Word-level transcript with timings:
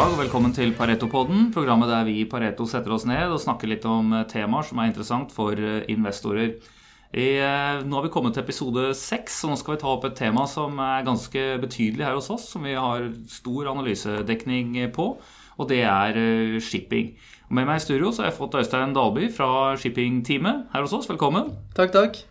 Dag 0.00 0.14
og 0.14 0.16
velkommen 0.16 0.54
til 0.56 0.70
Pareto-podden, 0.72 1.50
programmet 1.52 1.90
der 1.90 2.06
vi 2.06 2.14
i 2.22 2.28
Pareto 2.28 2.64
setter 2.64 2.94
oss 2.94 3.02
ned 3.04 3.34
og 3.34 3.42
snakker 3.42 3.68
litt 3.68 3.82
om 3.84 4.14
eh, 4.16 4.22
temaer 4.30 4.64
som 4.64 4.80
er 4.80 4.88
interessant 4.88 5.34
for 5.34 5.60
eh, 5.60 5.82
investorer. 5.92 6.54
I, 7.12 7.26
eh, 7.36 7.82
nå 7.84 7.98
har 7.98 8.06
vi 8.06 8.12
kommet 8.14 8.32
til 8.32 8.46
episode 8.46 8.86
seks, 8.96 9.42
og 9.44 9.52
nå 9.52 9.58
skal 9.60 9.76
vi 9.76 9.82
ta 9.82 9.90
opp 9.92 10.08
et 10.08 10.16
tema 10.16 10.46
som 10.48 10.80
er 10.80 11.04
ganske 11.04 11.44
betydelig 11.60 12.08
her 12.08 12.16
hos 12.16 12.30
oss, 12.32 12.48
som 12.48 12.64
vi 12.64 12.72
har 12.80 13.10
stor 13.28 13.68
analysedekning 13.74 14.80
på, 14.96 15.10
og 15.60 15.68
det 15.68 15.82
er 15.84 16.16
shipping. 16.64 17.12
Og 17.50 17.58
med 17.60 17.68
meg 17.68 17.84
i 17.84 17.88
studio 17.90 18.08
så 18.08 18.24
har 18.24 18.32
jeg 18.32 18.40
fått 18.40 18.56
Øystein 18.56 18.96
Dalby 18.96 19.28
fra 19.36 19.76
shippingteamet 19.76 20.70
her 20.72 20.88
hos 20.88 20.96
oss. 20.96 21.12
Velkommen. 21.12 21.52
Takk, 21.76 21.92
takk. 21.92 22.22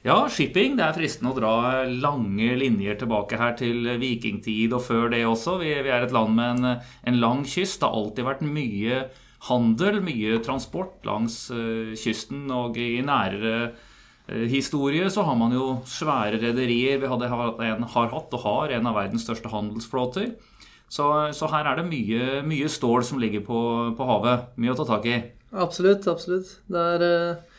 Ja, 0.00 0.22
shipping. 0.32 0.78
Det 0.78 0.84
er 0.86 0.96
fristende 0.96 1.34
å 1.34 1.36
dra 1.36 1.54
lange 1.84 2.54
linjer 2.56 2.96
tilbake 3.02 3.36
her 3.36 3.52
til 3.58 3.84
vikingtid 4.00 4.72
og 4.72 4.80
før 4.86 5.10
det 5.12 5.26
også. 5.28 5.58
Vi, 5.60 5.74
vi 5.84 5.92
er 5.92 6.06
et 6.06 6.14
land 6.16 6.32
med 6.38 6.54
en, 6.54 6.86
en, 7.04 7.18
lang 7.20 7.42
kyst. 7.44 7.82
Det 7.82 7.88
har 7.88 7.98
alltid 7.98 8.28
vært 8.30 8.46
mye 8.46 9.02
handel, 9.50 10.00
mye 10.04 10.38
transport 10.44 11.04
langs 11.04 11.42
uh, 11.52 11.92
kysten. 12.00 12.46
Og 12.48 12.80
i 12.80 13.02
nærere 13.04 13.74
uh, 13.74 14.46
historie 14.48 15.10
så 15.12 15.26
har 15.28 15.36
man 15.36 15.52
jo 15.52 15.68
svære 15.84 16.40
rederier. 16.46 16.96
Vi 17.02 17.12
hadde, 17.12 17.28
en, 17.68 17.84
har, 17.92 18.10
hatt 18.14 18.38
og 18.40 18.44
har 18.46 18.72
en 18.78 18.88
av 18.88 18.96
verdens 19.02 19.28
største 19.28 19.52
handelsflåter. 19.52 20.32
Så, 20.90 21.10
så 21.36 21.52
her 21.52 21.68
er 21.68 21.76
det 21.76 21.90
mye, 21.90 22.40
mye, 22.48 22.72
stål 22.72 23.04
som 23.06 23.20
ligger 23.20 23.44
på, 23.44 23.60
på, 24.00 24.08
havet. 24.08 24.48
Mye 24.56 24.72
å 24.72 24.80
ta 24.80 24.88
tak 24.94 25.12
i. 25.12 25.20
Absolutt, 25.52 26.08
absolutt. 26.08 26.56
Det 26.72 26.88
er... 26.96 27.08
Uh 27.12 27.49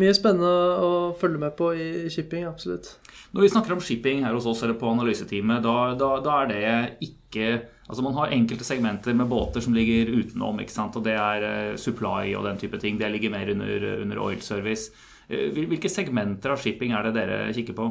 mye 0.00 0.16
spennende 0.16 0.50
å 0.80 0.90
følge 1.20 1.40
med 1.42 1.54
på 1.58 1.70
i 1.76 2.08
shipping, 2.12 2.46
absolutt. 2.48 2.94
Når 3.30 3.44
vi 3.44 3.50
snakker 3.52 3.74
om 3.76 3.82
shipping 3.84 4.24
her 4.24 4.34
hos 4.34 4.46
oss 4.50 4.64
eller 4.66 4.78
på 4.78 4.88
analyseteamet, 4.90 5.62
da, 5.62 5.74
da, 5.98 6.08
da, 6.24 6.38
er 6.42 6.50
det 6.50 7.10
ikke 7.10 7.50
Altså 7.90 8.04
Man 8.06 8.14
har 8.14 8.30
enkelte 8.30 8.62
segmenter 8.62 9.16
med 9.18 9.26
båter 9.26 9.62
som 9.64 9.74
ligger 9.74 10.12
utenom, 10.14 10.60
ikke 10.62 10.70
sant? 10.70 10.94
og 10.94 11.02
det 11.02 11.16
er 11.18 11.42
uh, 11.42 11.78
supply 11.78 12.36
og 12.38 12.44
den 12.46 12.60
type 12.60 12.78
ting. 12.78 13.00
Det 13.00 13.08
ligger 13.10 13.32
mer 13.34 13.50
under, 13.50 13.86
under 14.04 14.20
oil 14.22 14.38
service. 14.46 14.92
Uh, 15.26 15.48
hvilke 15.56 15.90
segmenter 15.90 16.54
av 16.54 16.62
shipping 16.62 16.94
er 16.94 17.08
det 17.08 17.16
dere 17.16 17.40
kikker 17.56 17.74
på? 17.74 17.88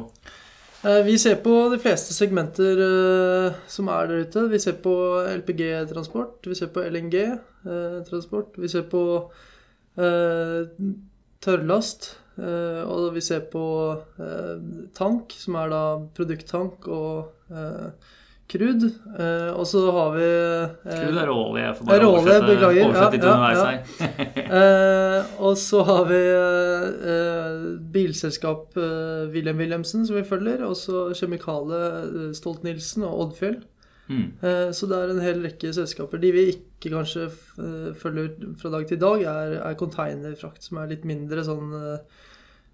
Uh, 0.80 1.02
vi 1.04 1.18
ser 1.20 1.36
på 1.44 1.52
de 1.68 1.76
fleste 1.84 2.16
segmenter 2.16 2.80
som 3.68 3.92
er 3.92 4.08
der 4.08 4.24
ute. 4.24 4.46
Vi 4.54 4.62
ser 4.64 4.80
på 4.80 4.94
LPG-transport, 5.34 6.48
vi 6.48 6.56
ser 6.56 6.72
på 6.72 6.86
LNG-transport, 6.88 8.56
vi 8.56 8.72
ser 8.72 8.88
på 8.88 9.04
tørrlast. 11.44 12.14
Eh, 12.40 12.82
og 12.88 13.10
vi 13.14 13.22
ser 13.24 13.44
på 13.52 13.64
eh, 14.20 14.60
tank, 14.96 15.34
som 15.36 15.58
er 15.60 15.72
da 15.72 15.82
produkttank 16.16 16.88
og 16.88 17.36
krud. 17.50 17.90
crude. 18.50 18.88
og 19.54 19.66
så 19.66 19.80
har 19.94 20.14
vi 20.16 20.28
Krud 20.82 21.18
er 21.22 21.28
råolje. 21.28 21.74
for 21.74 21.84
bare 21.86 22.02
råolje, 22.02 22.38
beklager. 22.46 22.86
Oversette 22.88 23.16
ja, 23.16 23.34
underveis 23.34 23.60
her. 23.66 25.26
og 25.46 25.58
så 25.58 25.82
har 25.86 26.08
vi 26.08 26.22
bilselskap 27.92 28.74
Wilhelm 29.34 29.58
Wilhelmsen, 29.62 30.06
som 30.06 30.16
vi 30.16 30.24
følger. 30.24 30.64
Og 30.66 30.74
så 30.76 31.12
kjemikale 31.14 32.32
Stolt-Nielsen 32.34 33.06
og 33.06 33.26
Oddfjell. 33.26 33.60
Mm. 34.10 34.26
Eh, 34.42 34.70
så 34.74 34.88
det 34.90 34.98
er 34.98 35.12
en 35.12 35.22
hel 35.22 35.44
rekke 35.44 35.70
selskaper. 35.74 36.20
De 36.22 36.32
vi 36.34 36.46
ikke 36.54 36.92
kanskje 36.96 37.28
eh, 37.28 37.92
følger 37.98 38.50
fra 38.60 38.72
dag 38.74 38.88
til 38.90 39.00
dag, 39.00 39.22
er, 39.22 39.54
er 39.62 39.78
containerfrakt, 39.78 40.66
som 40.66 40.82
er 40.82 40.90
litt 40.90 41.06
mindre 41.08 41.46
sånn 41.46 41.76
eh, 41.78 42.26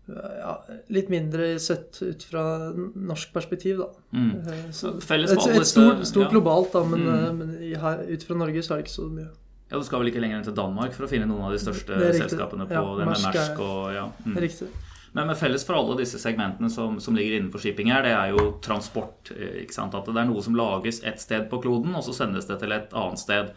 ja, 0.06 0.52
litt 0.94 1.08
mindre 1.10 1.56
sett 1.58 1.98
ut 1.98 2.22
fra 2.30 2.44
norsk 2.72 3.32
perspektiv, 3.34 3.82
da. 3.82 3.88
Mm. 4.14 4.36
Så, 4.70 4.94
et, 5.00 5.24
et 5.26 5.66
stort, 5.66 6.04
stort 6.06 6.28
ja. 6.28 6.30
globalt, 6.30 6.70
da, 6.76 6.84
men, 6.86 7.02
mm. 7.02 7.40
men 7.40 7.56
her, 7.82 8.04
ut 8.06 8.26
fra 8.28 8.38
Norge 8.38 8.62
så 8.62 8.76
er 8.76 8.80
det 8.80 8.86
ikke 8.86 8.96
så 8.96 9.08
mye. 9.10 9.26
Ja, 9.66 9.80
Du 9.80 9.82
skal 9.82 9.98
vel 9.98 10.12
ikke 10.12 10.22
lenger 10.22 10.38
enn 10.38 10.46
til 10.46 10.54
Danmark 10.54 10.94
for 10.94 11.08
å 11.08 11.10
finne 11.10 11.26
noen 11.26 11.48
av 11.48 11.56
de 11.56 11.58
største 11.58 11.98
selskapene 12.14 12.68
på 12.70 12.76
ja, 12.78 12.84
det 13.00 13.08
med 13.08 13.24
Mersk 13.26 13.64
og 13.66 13.80
ja. 13.96 14.04
Mm. 14.22 14.36
Riktig. 14.46 14.70
Men 15.16 15.30
med 15.30 15.38
felles 15.40 15.62
for 15.64 15.78
alle 15.78 15.94
disse 15.96 16.18
segmentene 16.20 16.68
som, 16.68 16.98
som, 17.00 17.16
ligger 17.16 17.38
innenfor 17.38 17.62
shipping 17.62 17.88
her, 17.88 18.02
det 18.04 18.12
er 18.12 18.34
jo 18.34 18.50
transport. 18.60 19.30
Eh? 19.32 19.62
At 19.64 20.10
det 20.10 20.20
er 20.20 20.28
noe 20.28 20.42
som 20.44 20.58
lages 20.58 21.00
et 21.08 21.22
sted 21.22 21.46
på 21.48 21.62
kloden, 21.64 21.94
og 21.96 22.04
så 22.04 22.12
sendes 22.18 22.44
det 22.50 22.58
til 22.60 22.74
et 22.76 22.92
annet 22.92 23.22
sted. 23.22 23.48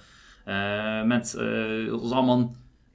Eh, 0.47 1.01
mens, 1.09 1.35
eh, 1.35 1.91
så 1.91 2.15
har 2.15 2.23
man 2.29 2.47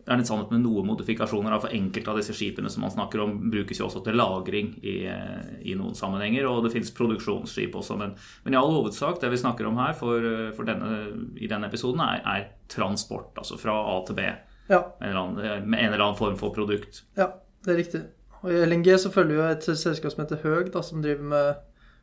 det 0.05 0.13
er 0.13 0.21
litt 0.21 0.29
sannhet 0.29 0.51
med 0.53 0.63
noen 0.65 0.89
modifikasjoner. 0.89 1.59
For 1.61 1.77
enkelte 1.77 2.11
av 2.13 2.23
disse 2.23 2.37
skipene 2.37 2.73
som 2.73 2.87
man 2.87 2.93
snakker 2.93 3.21
om, 3.25 3.37
brukes 3.53 3.79
jo 3.81 3.87
også 3.87 4.03
til 4.05 4.17
lagring 4.17 4.75
i, 4.81 4.97
eh, 5.13 5.55
i 5.61 5.77
noen 5.77 5.97
sammenhenger. 5.97 6.49
Og 6.49 6.65
det 6.65 6.73
finnes 6.73 6.93
produksjonsskip 6.97 7.77
også. 7.77 8.01
Men, 8.01 8.17
men, 8.45 8.57
i 8.57 8.61
all 8.61 8.73
hovedsak, 8.73 9.21
det 9.21 9.33
vi 9.33 9.45
snakker 9.45 9.69
om 9.69 9.81
her 9.81 9.93
for, 9.97 10.25
for 10.57 10.69
denne, 10.69 11.05
i 11.37 11.53
denne 11.53 11.69
episoden, 11.69 12.01
er, 12.05 12.25
er, 12.25 12.51
transport. 12.73 13.37
Altså 13.37 13.61
fra 13.61 13.77
A 13.93 14.01
til 14.09 14.17
B. 14.17 14.29
Ja. 14.73 14.83
Med, 15.01 15.09
en 15.11 15.23
annen, 15.23 15.69
med 15.69 15.85
en 15.85 15.93
eller 15.93 16.09
annen 16.09 16.21
form 16.21 16.37
for 16.41 16.53
produkt. 16.57 17.05
Ja, 17.21 17.35
det 17.65 17.77
er 17.77 17.83
riktig. 17.85 18.07
Og 18.45 18.53
I 18.53 18.61
LNG 18.69 18.91
så 19.01 19.11
følger 19.13 19.39
jo 19.39 19.49
et 19.49 19.67
selskap 19.81 20.13
som 20.13 20.23
heter 20.23 20.43
Høg, 20.45 20.69
da, 20.75 20.83
som 20.85 21.03
driver 21.03 21.29
med 21.33 21.61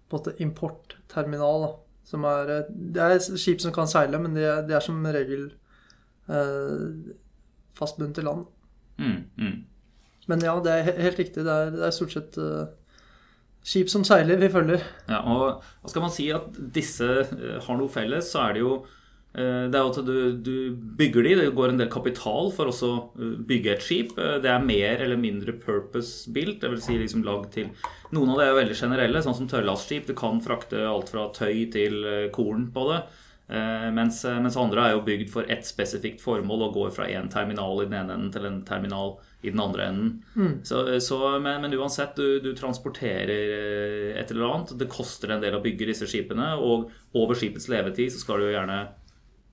på 0.10 0.18
en 0.18 0.20
måte 0.20 0.34
importterminal. 0.42 1.68
Da, 1.68 1.72
som 2.12 2.26
er, 2.28 2.50
eh, 2.50 2.70
det 2.96 3.04
er 3.06 3.20
skip 3.22 3.62
som 3.62 3.74
kan 3.76 3.90
seile, 3.90 4.20
men 4.20 4.34
det 4.36 4.48
er, 4.50 4.64
de 4.68 4.76
er 4.76 4.84
som 4.84 4.98
regel 5.06 5.52
eh, 6.28 7.14
fastbundet 7.78 8.18
til 8.18 8.28
land. 8.28 8.48
Mm, 8.98 9.20
mm. 9.38 9.60
Men 10.28 10.46
ja, 10.46 10.56
det 10.64 10.74
er 10.74 11.04
helt 11.06 11.20
riktig. 11.22 11.46
Det 11.46 11.54
er, 11.54 11.70
det 11.76 11.86
er 11.86 11.94
stort 11.96 12.16
sett 12.18 12.40
eh, 12.42 12.66
skip 13.62 13.94
som 13.94 14.04
seiler 14.08 14.42
vi 14.42 14.50
følger. 14.50 14.82
Ja, 15.10 15.22
og 15.22 15.62
Skal 15.86 16.02
man 16.02 16.14
si 16.14 16.32
at 16.34 16.58
disse 16.74 17.06
uh, 17.06 17.62
har 17.62 17.78
noe 17.78 17.90
felles, 17.90 18.34
så 18.34 18.48
er 18.48 18.58
det 18.58 18.66
jo 18.66 18.74
Eh, 18.82 19.01
det 19.72 19.78
er 19.80 19.86
jo 19.86 19.92
at 19.94 20.00
du, 20.04 20.16
du, 20.44 20.56
bygger 21.00 21.24
de, 21.24 21.36
det 21.40 21.52
går 21.56 21.72
en 21.72 21.80
del 21.80 21.90
kapital 21.92 22.50
for 22.52 22.68
å 22.68 22.92
eh, 23.16 23.38
bygge 23.48 23.74
et 23.78 23.86
skip. 23.86 24.12
Eh, 24.20 24.38
det 24.44 24.52
er 24.52 24.66
mer 24.66 25.04
eller 25.06 25.20
mindre 25.20 25.56
purpose-built, 25.56 26.60
dvs. 26.60 26.84
Si 26.84 27.00
liksom 27.00 27.24
lagd 27.28 27.54
til 27.56 27.72
Noen 28.12 28.34
av 28.34 28.42
det 28.42 28.50
er 28.50 28.58
veldig 28.60 28.76
generelle, 28.76 29.24
sånn 29.24 29.38
som 29.38 29.48
tørrlastskip. 29.48 30.10
Du 30.10 30.16
kan 30.20 30.44
frakte 30.44 30.84
alt 30.84 31.14
fra 31.14 31.30
tøy 31.32 31.64
til 31.72 32.04
korn 32.36 32.68
på 32.76 32.90
det. 32.90 32.98
Mens, 33.96 34.22
mens, 34.24 34.56
andre 34.60 34.84
er 34.84 34.94
jo 34.94 35.04
bygd 35.04 35.32
for 35.32 35.48
ett 35.52 35.64
spesifikt 35.68 36.20
formål 36.24 36.66
og 36.68 36.76
går 36.76 36.92
fra 36.96 37.08
én 37.12 37.28
terminal 37.32 37.80
i 37.80 37.88
den 37.88 37.96
ene 38.02 38.16
enden 38.16 38.34
til 38.36 38.48
en 38.48 38.60
terminal 38.68 39.14
i 39.44 39.52
den 39.52 39.64
andre 39.64 39.88
enden. 39.88 40.12
Mm. 40.36 40.54
Så, 40.68 40.84
så, 41.04 41.20
men, 41.40 41.64
men, 41.64 41.76
uansett, 41.80 42.20
du, 42.20 42.40
du, 42.44 42.52
transporterer 42.56 44.16
et 44.20 44.32
eller 44.32 44.50
annet. 44.50 44.76
Det 44.80 44.92
koster 44.92 45.32
en 45.32 45.44
del 45.44 45.56
å 45.56 45.64
bygge 45.64 45.88
disse 45.94 46.08
skipene, 46.12 46.52
og 46.60 46.92
over 47.16 47.40
skipets 47.40 47.72
levetid 47.72 48.12
så 48.12 48.20
skal 48.24 48.44
du 48.44 48.50
jo 48.50 48.56
gjerne 48.58 48.82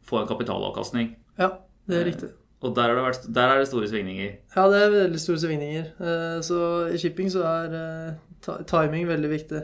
få 0.08 0.22
en 0.22 0.28
kapitalavkastning. 0.30 1.14
Ja, 1.38 1.54
det 1.88 2.00
er 2.00 2.06
riktig. 2.08 2.30
Og 2.58 2.74
der, 2.74 2.91
vært, 2.98 3.26
der, 3.30 3.52
er 3.52 3.60
det 3.60 3.69
store 3.70 3.88
svingninger? 3.91 4.32
Ja, 4.56 4.64
det 4.72 4.78
er 4.82 4.94
veldig 4.94 5.20
store 5.22 5.42
svingninger. 5.44 5.91
Eh, 6.02 6.38
så 6.42 6.62
i 6.91 6.98
shipping 6.98 7.30
så 7.30 7.44
er 7.46 7.76
eh, 7.78 8.56
timing 8.66 9.06
veldig 9.06 9.30
viktig. 9.30 9.60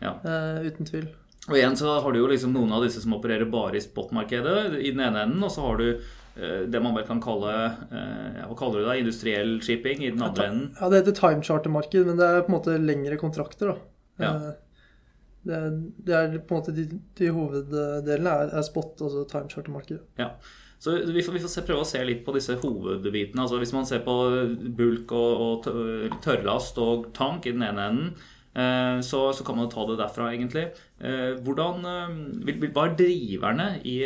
Ja. 0.00 0.14
Eh, 0.24 0.64
uten 0.70 0.88
tvil. 0.88 1.10
Og 1.50 1.58
igjen 1.58 1.76
så 1.76 1.98
har 2.00 2.14
du 2.14 2.22
jo 2.22 2.30
liksom 2.30 2.54
noen 2.54 2.72
av 2.72 2.86
disse 2.86 3.02
som 3.02 3.12
opererer 3.18 3.50
bare 3.52 3.76
i 3.76 3.84
spotmarkedet 3.84 4.78
i 4.78 4.94
den 4.94 5.02
ene 5.04 5.26
enden, 5.26 5.44
og 5.44 5.52
så 5.52 5.66
har 5.66 5.80
du 5.82 6.02
det 6.32 6.80
man 6.80 6.94
vel 6.96 7.02
kan 7.04 7.18
kalle 7.20 7.50
Hva 7.92 8.54
kaller 8.56 8.80
du 8.80 8.86
det? 8.86 8.94
Industriell 9.02 9.50
shipping 9.60 9.98
i 10.00 10.12
den 10.14 10.22
andre 10.24 10.46
enden? 10.48 10.70
Ja, 10.78 10.88
det 10.88 11.02
heter 11.02 11.18
timecharter-marked, 11.18 12.06
men 12.08 12.16
det 12.16 12.24
er 12.24 12.46
på 12.46 12.48
en 12.48 12.54
måte 12.54 12.76
lengre 12.80 13.18
kontrakter, 13.20 13.74
da. 13.74 14.22
Ja. 14.22 14.30
Det, 15.42 15.60
det, 16.06 16.14
er 16.14 16.34
på 16.38 16.54
en 16.54 16.60
måte 16.60 16.74
de, 16.76 16.84
de 17.18 17.30
hoveddelene 17.34 18.34
er, 18.44 18.52
er 18.58 18.66
spot, 18.66 19.00
altså 19.02 19.24
timecharter-markedet. 19.30 20.02
Ja. 20.20 20.34
Så 20.82 20.96
vi 21.14 21.22
får, 21.22 21.36
vi 21.36 21.42
får 21.42 21.50
se, 21.50 21.64
prøve 21.66 21.84
å 21.84 21.86
se 21.86 22.02
litt 22.02 22.24
på 22.26 22.34
disse 22.34 22.56
hovedbitene. 22.58 23.44
Altså 23.44 23.58
Hvis 23.62 23.74
man 23.74 23.86
ser 23.86 24.02
på 24.06 24.16
bulk 24.78 25.14
og, 25.14 25.42
og 25.70 26.20
tørrlast 26.24 26.78
og 26.82 27.12
tank 27.14 27.46
i 27.46 27.54
den 27.54 27.62
ene 27.66 27.84
enden, 27.90 28.08
eh, 28.58 28.98
så, 29.06 29.28
så, 29.30 29.46
kan 29.46 29.60
man 29.60 29.70
ta 29.70 29.86
det 29.86 30.00
derfra, 30.00 30.32
egentlig. 30.34 30.68
Eh, 30.98 31.38
hvordan, 31.46 31.86
vil, 32.46 32.66
hva 32.74 32.88
er 32.88 32.98
driverne 32.98 33.68
i, 33.86 33.96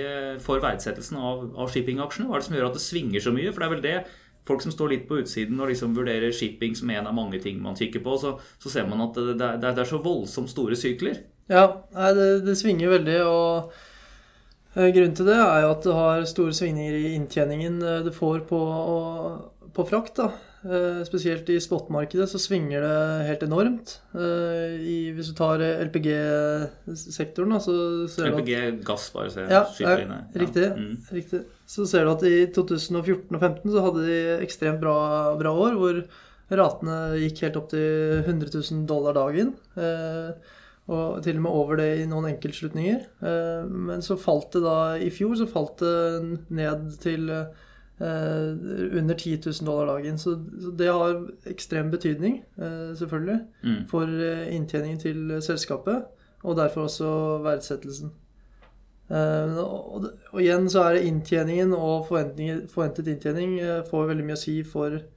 for 0.44 0.60
verdsettelsen 0.64 1.16
av, 1.16 1.48
av 1.56 1.72
shippingaksjene? 1.72 2.28
Hva 2.28 2.36
er 2.36 2.44
det 2.44 2.50
som 2.50 2.60
gjør 2.60 2.68
at 2.68 2.76
det 2.76 2.84
svinger 2.84 3.24
så 3.24 3.32
mye? 3.36 3.52
For 3.52 3.64
det 3.64 3.68
er 3.68 3.76
vel 3.76 3.86
det 3.88 3.98
folk 4.46 4.62
som 4.62 4.72
står 4.74 4.92
litt 4.92 5.08
på 5.08 5.20
utsiden 5.22 5.58
og 5.60 5.70
liksom 5.70 5.96
vurderer 5.96 6.34
shipping 6.34 6.76
som 6.78 6.90
en 6.94 7.08
av 7.10 7.16
mange 7.16 7.40
ting 7.42 7.58
man 7.62 7.76
kikker 7.78 8.04
på, 8.04 8.16
så, 8.22 8.36
så 8.62 8.72
ser 8.72 8.86
man 8.90 9.02
at 9.08 9.18
det, 9.18 9.34
det, 9.40 9.50
det, 9.64 9.74
er 9.82 9.90
så 9.90 10.00
voldsomt 10.02 10.52
store 10.52 10.78
sykler. 10.78 11.24
Ja, 11.50 11.66
det, 11.92 12.30
det 12.46 12.56
svinger 12.58 12.94
veldig. 12.96 13.18
og 13.26 13.72
eh, 14.74 14.90
Grunnen 14.94 15.16
til 15.18 15.30
det 15.30 15.38
er 15.38 15.64
jo 15.64 15.72
at 15.74 15.86
du 15.86 15.92
har 15.94 16.26
store 16.30 16.54
svingninger 16.56 16.98
i 16.98 17.14
inntjeningen 17.18 17.80
eh, 17.82 18.02
du 18.06 18.12
får 18.14 18.46
på, 18.50 18.60
på 19.74 19.88
frakt. 19.90 20.22
da. 20.22 20.30
Eh, 20.66 21.02
spesielt 21.06 21.48
i 21.52 21.60
spotmarkedet 21.62 22.26
så 22.30 22.40
svinger 22.42 22.82
det 22.82 23.26
helt 23.28 23.42
enormt. 23.46 23.92
Eh, 24.18 24.74
I, 24.82 24.96
hvis 25.14 25.30
du 25.30 25.36
tar 25.38 25.62
LPG-sektoren, 25.62 27.54
så 27.62 27.74
ser 28.10 28.32
LPG, 28.32 28.50
du 28.50 28.80
at 28.80 28.86
gass, 28.88 29.04
bare 29.14 29.30
ser 29.30 29.52
ja, 29.52 29.62
skyter 29.70 30.02
inn 30.02 30.14
her. 30.14 30.24
Riktig, 30.42 30.66
mm. 30.74 30.94
riktig. 31.14 31.42
Så 31.70 31.86
ser 31.86 32.06
du 32.06 32.14
at 32.14 32.24
i 32.26 32.36
2014 32.56 33.36
og 33.36 33.38
2015 33.38 33.74
så 33.76 33.84
hadde 33.84 34.06
de 34.08 34.20
ekstremt 34.46 34.82
bra, 34.82 34.98
bra, 35.38 35.52
år, 35.66 35.78
hvor 35.78 36.02
ratene 36.62 36.98
gikk 37.20 37.44
helt 37.46 37.58
opp 37.60 37.70
til 37.74 38.24
100 38.24 38.50
000 38.58 38.86
dollar 38.90 39.14
dagen. 39.18 39.54
Eh, 39.78 40.54
og 40.86 41.22
til 41.22 41.38
og 41.38 41.46
med 41.46 41.60
over 41.60 41.80
det 41.80 41.88
i 42.00 42.06
noen 42.06 42.28
enkeltslutninger. 42.30 43.00
Men 43.66 44.04
så 44.06 44.14
falt 44.22 44.52
det 44.54 44.60
da 44.62 44.94
I 45.02 45.08
fjor 45.10 45.32
så 45.34 45.48
falt 45.50 45.82
det 45.82 46.44
ned 46.54 46.92
til 47.02 47.26
under 48.00 49.14
10 49.14 49.40
000 49.46 49.66
dollar 49.66 49.86
dagen. 49.86 50.18
Så 50.18 50.34
det 50.78 50.90
har 50.92 51.22
ekstrem 51.48 51.90
betydning, 51.90 52.42
selvfølgelig, 52.98 53.38
mm. 53.64 53.78
for 53.88 54.10
inntjeningen 54.52 54.98
til 55.00 55.42
selskapet. 55.42 56.04
Og 56.44 56.56
derfor 56.56 56.90
også 56.90 57.08
verdsettelsen. 57.42 58.12
Og, 59.08 60.10
igjen 60.40 60.68
så 60.70 60.82
er 60.82 60.98
det 60.98 61.08
inntjeningen 61.08 61.72
og 61.72 62.06
forventet 62.10 63.08
inntjening 63.08 63.56
får 63.90 64.10
veldig 64.12 64.28
mye 64.28 64.36
å 64.36 64.44
si 64.44 64.58
for 64.66 64.98
Eh, 64.98 65.15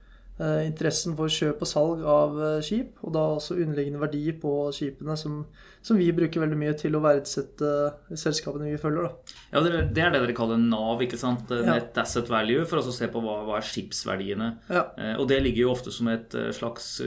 interessen 0.64 1.16
for 1.18 1.32
kjøp 1.32 1.64
og 1.66 1.68
salg 1.68 2.04
av 2.08 2.38
eh, 2.40 2.60
skip, 2.64 2.94
og 3.04 3.12
da 3.16 3.24
også 3.36 3.58
underliggende 3.58 4.00
verdi 4.00 4.22
på 4.40 4.54
skipene, 4.76 5.18
som, 5.20 5.42
som, 5.84 6.00
vi 6.00 6.08
bruker 6.16 6.46
veldig 6.46 6.60
mye 6.62 6.76
til 6.80 6.96
å 6.96 7.02
verdsette 7.04 7.72
selskapene 8.14 8.70
vi 8.70 8.80
følger. 8.80 9.10
Da. 9.10 9.38
Ja, 9.52 9.64
Det 9.66 9.74
er 10.06 10.14
det 10.14 10.22
dere 10.24 10.38
kaller 10.38 10.62
NAV, 10.62 11.04
ikke 11.08 11.20
sant? 11.20 11.52
Net 11.52 11.92
ja. 11.92 12.06
Asset 12.06 12.32
Value, 12.32 12.64
for 12.70 12.80
å 12.80 12.96
se 12.96 13.10
på 13.12 13.24
hva, 13.26 13.42
hva 13.50 13.58
er 13.60 13.68
skipsverdiene. 13.68 14.52
Ja. 14.72 14.86
Eh, 14.96 15.16
og 15.20 15.28
det 15.32 15.42
ligger 15.44 15.66
jo 15.66 15.74
ofte 15.74 15.92
som 15.96 16.08
et 16.14 16.38
slags 16.56 16.98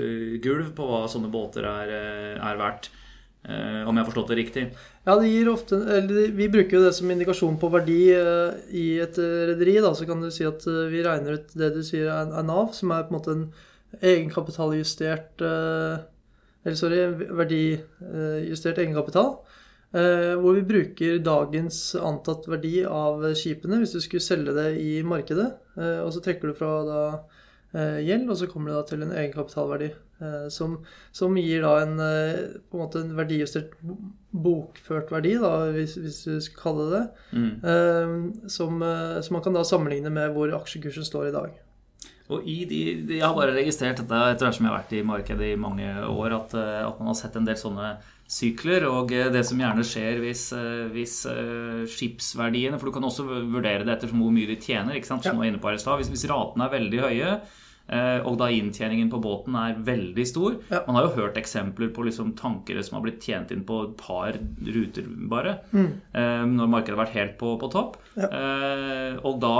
gulv 0.44 0.74
på 0.76 0.88
hva 0.90 1.06
sånne 1.08 1.32
båter 1.32 1.68
er, 1.68 1.96
er 2.36 2.60
verdt. 2.60 2.92
Eh, 3.42 3.82
om 3.88 3.96
jeg 3.96 4.04
har 4.04 4.06
forstått 4.06 4.28
det 4.30 4.36
riktig? 4.38 4.62
Ja, 5.02 5.16
det 5.18 5.30
gir 5.32 5.48
ofte, 5.50 5.80
eller 5.96 6.30
Vi 6.30 6.46
bruker 6.48 6.76
jo 6.76 6.84
det 6.84 6.92
som 6.94 7.10
indikasjon 7.10 7.56
på 7.58 7.70
verdi 7.72 8.14
uh, 8.14 8.54
i 8.70 9.00
et 9.02 9.18
eh, 9.18 9.46
rederi. 9.50 9.80
Så 9.82 10.06
kan 10.06 10.22
du 10.22 10.30
si 10.30 10.46
at 10.46 10.62
vi 10.62 11.02
regner 11.02 11.40
ut 11.40 11.56
det 11.58 11.72
du 11.74 11.82
sier 11.82 12.06
er 12.12 12.46
Nav, 12.46 12.70
som 12.76 12.94
er 12.94 13.08
på 13.08 13.14
en 13.14 13.18
måte 13.18 13.34
en 13.34 13.46
egenkapitaljustert 14.00 15.42
Eller 15.42 16.76
sorry, 16.78 17.02
verdijustert 17.34 18.78
egenkapital. 18.78 19.34
Hvor 19.92 20.54
vi 20.56 20.62
bruker 20.64 21.18
dagens 21.20 21.80
antatt 22.00 22.46
verdi 22.48 22.86
av 22.88 23.20
skipene 23.36 23.82
hvis 23.82 23.92
du 23.92 24.00
skulle 24.00 24.24
selge 24.24 24.54
det 24.56 24.78
i 24.80 25.02
markedet. 25.04 25.50
Og 25.76 26.08
så 26.14 26.22
trekker 26.24 26.48
du 26.48 26.56
fra 26.56 26.70
da 26.86 27.02
gjeld, 28.00 28.30
og 28.30 28.38
så 28.40 28.48
kommer 28.48 28.70
du 28.70 28.78
da 28.78 28.86
til 28.88 29.04
en 29.04 29.12
egenkapitalverdi. 29.12 29.90
Eh, 30.22 30.48
som, 30.48 30.76
som, 31.10 31.36
gir 31.36 31.64
da 31.64 31.72
en, 31.82 31.98
eh, 32.00 32.54
på 32.70 32.78
en 32.78 32.84
måte 32.84 33.02
en 33.02 33.16
verdijustert 33.18 33.74
bokført 34.30 35.10
verdi, 35.12 35.34
da, 35.42 35.50
hvis, 35.74 35.96
hvis, 35.98 36.20
du 36.28 36.38
skal 36.44 36.60
kalle 36.60 36.86
det 36.86 37.00
det. 37.00 37.26
Mm. 37.34 37.50
Eh, 37.72 38.14
som, 38.52 38.86
som, 39.18 39.36
man 39.36 39.44
kan 39.44 39.58
da 39.58 39.66
sammenligne 39.66 40.12
med 40.14 40.36
hvor 40.36 40.54
aksjekursen 40.60 41.08
står 41.08 41.30
i 41.30 41.36
dag. 41.36 41.60
Og 42.32 42.46
i 42.48 42.62
de, 42.64 42.80
de, 43.02 43.18
Jeg 43.18 43.26
har 43.26 43.34
bare 43.36 43.56
registrert 43.56 43.98
dette 43.98 44.18
etter 44.30 44.46
hvert 44.46 44.56
som 44.56 44.64
jeg 44.64 44.72
har 44.72 44.78
vært 44.78 44.94
i 44.94 45.04
markedet 45.04 45.48
i 45.52 45.58
mange 45.60 45.88
år, 46.06 46.36
at, 46.38 46.54
at 46.54 47.00
man 47.00 47.10
har 47.10 47.18
sett 47.18 47.34
en 47.36 47.48
del 47.48 47.58
sånne 47.60 47.90
sykler. 48.30 48.86
Og 48.88 49.10
det 49.10 49.42
som 49.44 49.60
gjerne 49.60 49.84
skjer 49.84 50.22
hvis, 50.22 50.46
hvis 50.94 51.16
skipsverdiene 51.92 52.78
For 52.78 52.88
du 52.88 52.94
kan 52.94 53.04
også 53.04 53.26
vurdere 53.26 53.84
det 53.84 53.98
etter 53.98 54.14
hvor 54.14 54.32
mye 54.32 54.48
de 54.48 54.56
tjener. 54.56 54.96
ikke 54.96 55.10
sant, 55.10 55.26
som 55.26 55.34
ja. 55.34 55.42
var 55.42 55.50
inne 55.50 55.60
på 55.60 55.68
her 55.68 55.98
Hvis, 56.00 56.12
hvis 56.14 56.24
ratene 56.30 56.70
er 56.70 56.76
veldig 56.78 57.02
høye, 57.04 57.34
og 57.92 58.38
da 58.40 58.48
inntjeningen 58.52 59.10
på 59.12 59.20
båten 59.20 59.56
er 59.58 59.80
veldig 59.84 60.24
stor. 60.28 60.54
Ja. 60.72 60.82
Man 60.86 60.96
har 60.96 61.08
jo 61.08 61.16
hørt 61.18 61.36
eksempler 61.40 61.90
på 61.92 62.06
liksom 62.06 62.32
tankere 62.38 62.84
som 62.84 62.96
har 62.96 63.04
blitt 63.04 63.24
tjent 63.24 63.52
inn 63.52 63.66
på 63.68 63.82
et 63.86 63.96
par 64.00 64.38
ruter 64.64 65.10
bare. 65.28 65.58
Mm. 65.74 65.90
Eh, 66.12 66.44
når 66.54 66.70
markedet 66.72 66.96
har 66.96 67.02
vært 67.04 67.18
helt 67.18 67.36
på, 67.40 67.54
på 67.60 67.68
topp. 67.72 67.98
Ja. 68.16 68.30
Eh, 68.30 69.20
og 69.22 69.42
da 69.42 69.56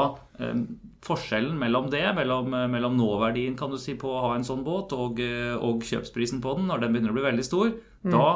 Forskjellen 1.02 1.54
mellom 1.58 1.88
det, 1.90 2.02
mellom, 2.16 2.48
mellom, 2.70 2.94
nåverdien 2.98 3.56
kan 3.58 3.70
du 3.70 3.76
si 3.78 3.96
på 3.98 4.08
å 4.10 4.22
ha 4.24 4.30
en 4.36 4.46
sånn 4.46 4.62
båt, 4.66 4.94
og, 4.94 5.18
og 5.58 5.82
kjøpsprisen 5.86 6.40
på 6.42 6.54
den, 6.56 6.68
når 6.70 6.82
den 6.82 6.94
begynner 6.94 7.12
å 7.12 7.16
bli 7.16 7.24
veldig 7.26 7.46
stor, 7.46 7.72
mm. 8.06 8.12
da 8.14 8.26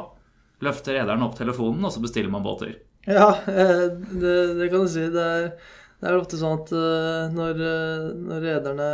løfter 0.67 0.99
rederen 0.99 1.23
opp 1.27 1.37
telefonen, 1.39 1.87
og 1.87 1.95
så 1.95 2.03
bestiller 2.03 2.33
man 2.33 2.45
båter. 2.47 2.77
Ja, 3.07 3.37
det, 3.47 4.35
det 4.59 4.69
kan 4.73 4.83
du 4.83 4.91
si. 4.91 5.07
Det 5.15 5.27
er 5.39 5.49
det 5.97 6.09
er 6.09 6.13
vel 6.13 6.23
ofte 6.23 6.39
sånn 6.41 6.59
at 6.59 6.71
uh, 6.77 7.33
når, 7.33 7.61
uh, 7.63 8.07
når 8.29 8.45
rederne 8.45 8.89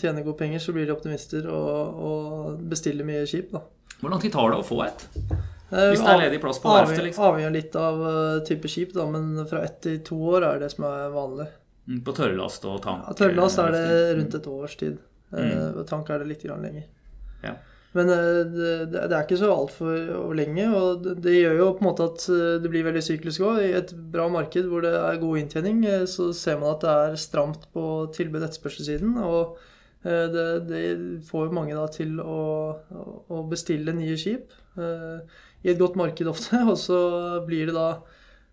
tjener 0.00 0.24
gode 0.26 0.40
penger, 0.40 0.62
så 0.64 0.74
blir 0.74 0.88
de 0.88 0.94
optimister 0.94 1.46
og, 1.46 2.02
og 2.08 2.62
bestiller 2.72 3.06
mye 3.06 3.22
skip. 3.30 3.52
Da. 3.54 3.62
Hvor 4.00 4.10
lang 4.10 4.22
tid 4.22 4.34
tar 4.34 4.50
det 4.50 4.58
å 4.58 4.66
få 4.66 4.80
et? 4.88 5.06
Hvis 5.72 6.02
det 6.02 6.10
er 6.12 6.18
ledig 6.26 6.40
plass 6.42 6.58
på 6.60 6.68
verftet? 6.68 7.04
Liksom. 7.06 7.28
Avgjør 7.30 7.52
litt 7.54 7.76
av 7.80 8.02
type 8.44 8.68
skip, 8.68 8.90
da, 8.92 9.06
men 9.08 9.38
fra 9.48 9.62
ett 9.64 9.78
til 9.86 10.02
to 10.04 10.18
år 10.34 10.44
er 10.50 10.58
det 10.60 10.68
som 10.74 10.84
er 10.84 11.06
vanlig. 11.14 11.46
Mm, 11.88 12.02
på 12.04 12.12
tørrlast 12.18 12.66
og 12.68 12.82
tank? 12.84 13.06
Ja, 13.06 13.14
tørrlast 13.16 13.62
er 13.62 13.72
det 13.72 13.86
rundt 14.18 14.36
et 14.36 14.48
års 14.52 14.74
tid. 14.82 14.98
Mm. 15.32 15.80
Tank 15.88 16.10
er 16.12 16.20
det 16.20 16.28
litt 16.28 16.44
lenger. 16.44 16.84
Ja. 17.46 17.54
Men 17.96 18.08
eh, 18.08 18.38
det, 18.48 18.70
det, 18.88 19.02
er 19.10 19.24
ikke 19.24 19.40
så 19.40 19.50
altfor 19.52 20.32
lenge. 20.36 20.68
Og 20.76 21.08
det, 21.24 21.34
gjør 21.36 21.58
jo 21.58 21.66
på 21.76 21.84
en 21.84 21.88
måte 21.90 22.06
at 22.08 22.24
eh, 22.32 22.54
det 22.62 22.70
blir 22.72 22.86
veldig 22.86 23.04
syklisk 23.04 23.44
òg. 23.44 23.60
I 23.66 23.74
et 23.82 23.92
bra 24.14 24.28
marked 24.32 24.70
hvor 24.70 24.84
det 24.84 24.94
er 24.96 25.20
god 25.20 25.42
inntjening, 25.42 25.84
eh, 25.88 26.06
så 26.10 26.30
ser 26.36 26.60
man 26.60 26.72
at 26.72 26.86
det 26.86 26.94
er 26.94 27.20
stramt 27.20 27.68
på 27.76 27.86
tilbud-etterspørselssiden. 28.16 29.18
Og 29.26 29.60
det, 30.02 30.44
det, 30.66 30.78
får 31.28 31.52
mange 31.54 31.76
da 31.78 31.84
til 31.94 32.16
å, 32.18 32.40
å 33.30 33.42
bestille 33.46 33.92
nye 33.94 34.16
skip 34.18 34.50
i 34.74 35.70
et 35.70 35.78
godt 35.78 35.94
marked 36.00 36.26
ofte. 36.26 36.58
Og 36.72 36.74
så 36.80 36.98
blir 37.46 37.70
det 37.70 37.76
da 37.76 38.00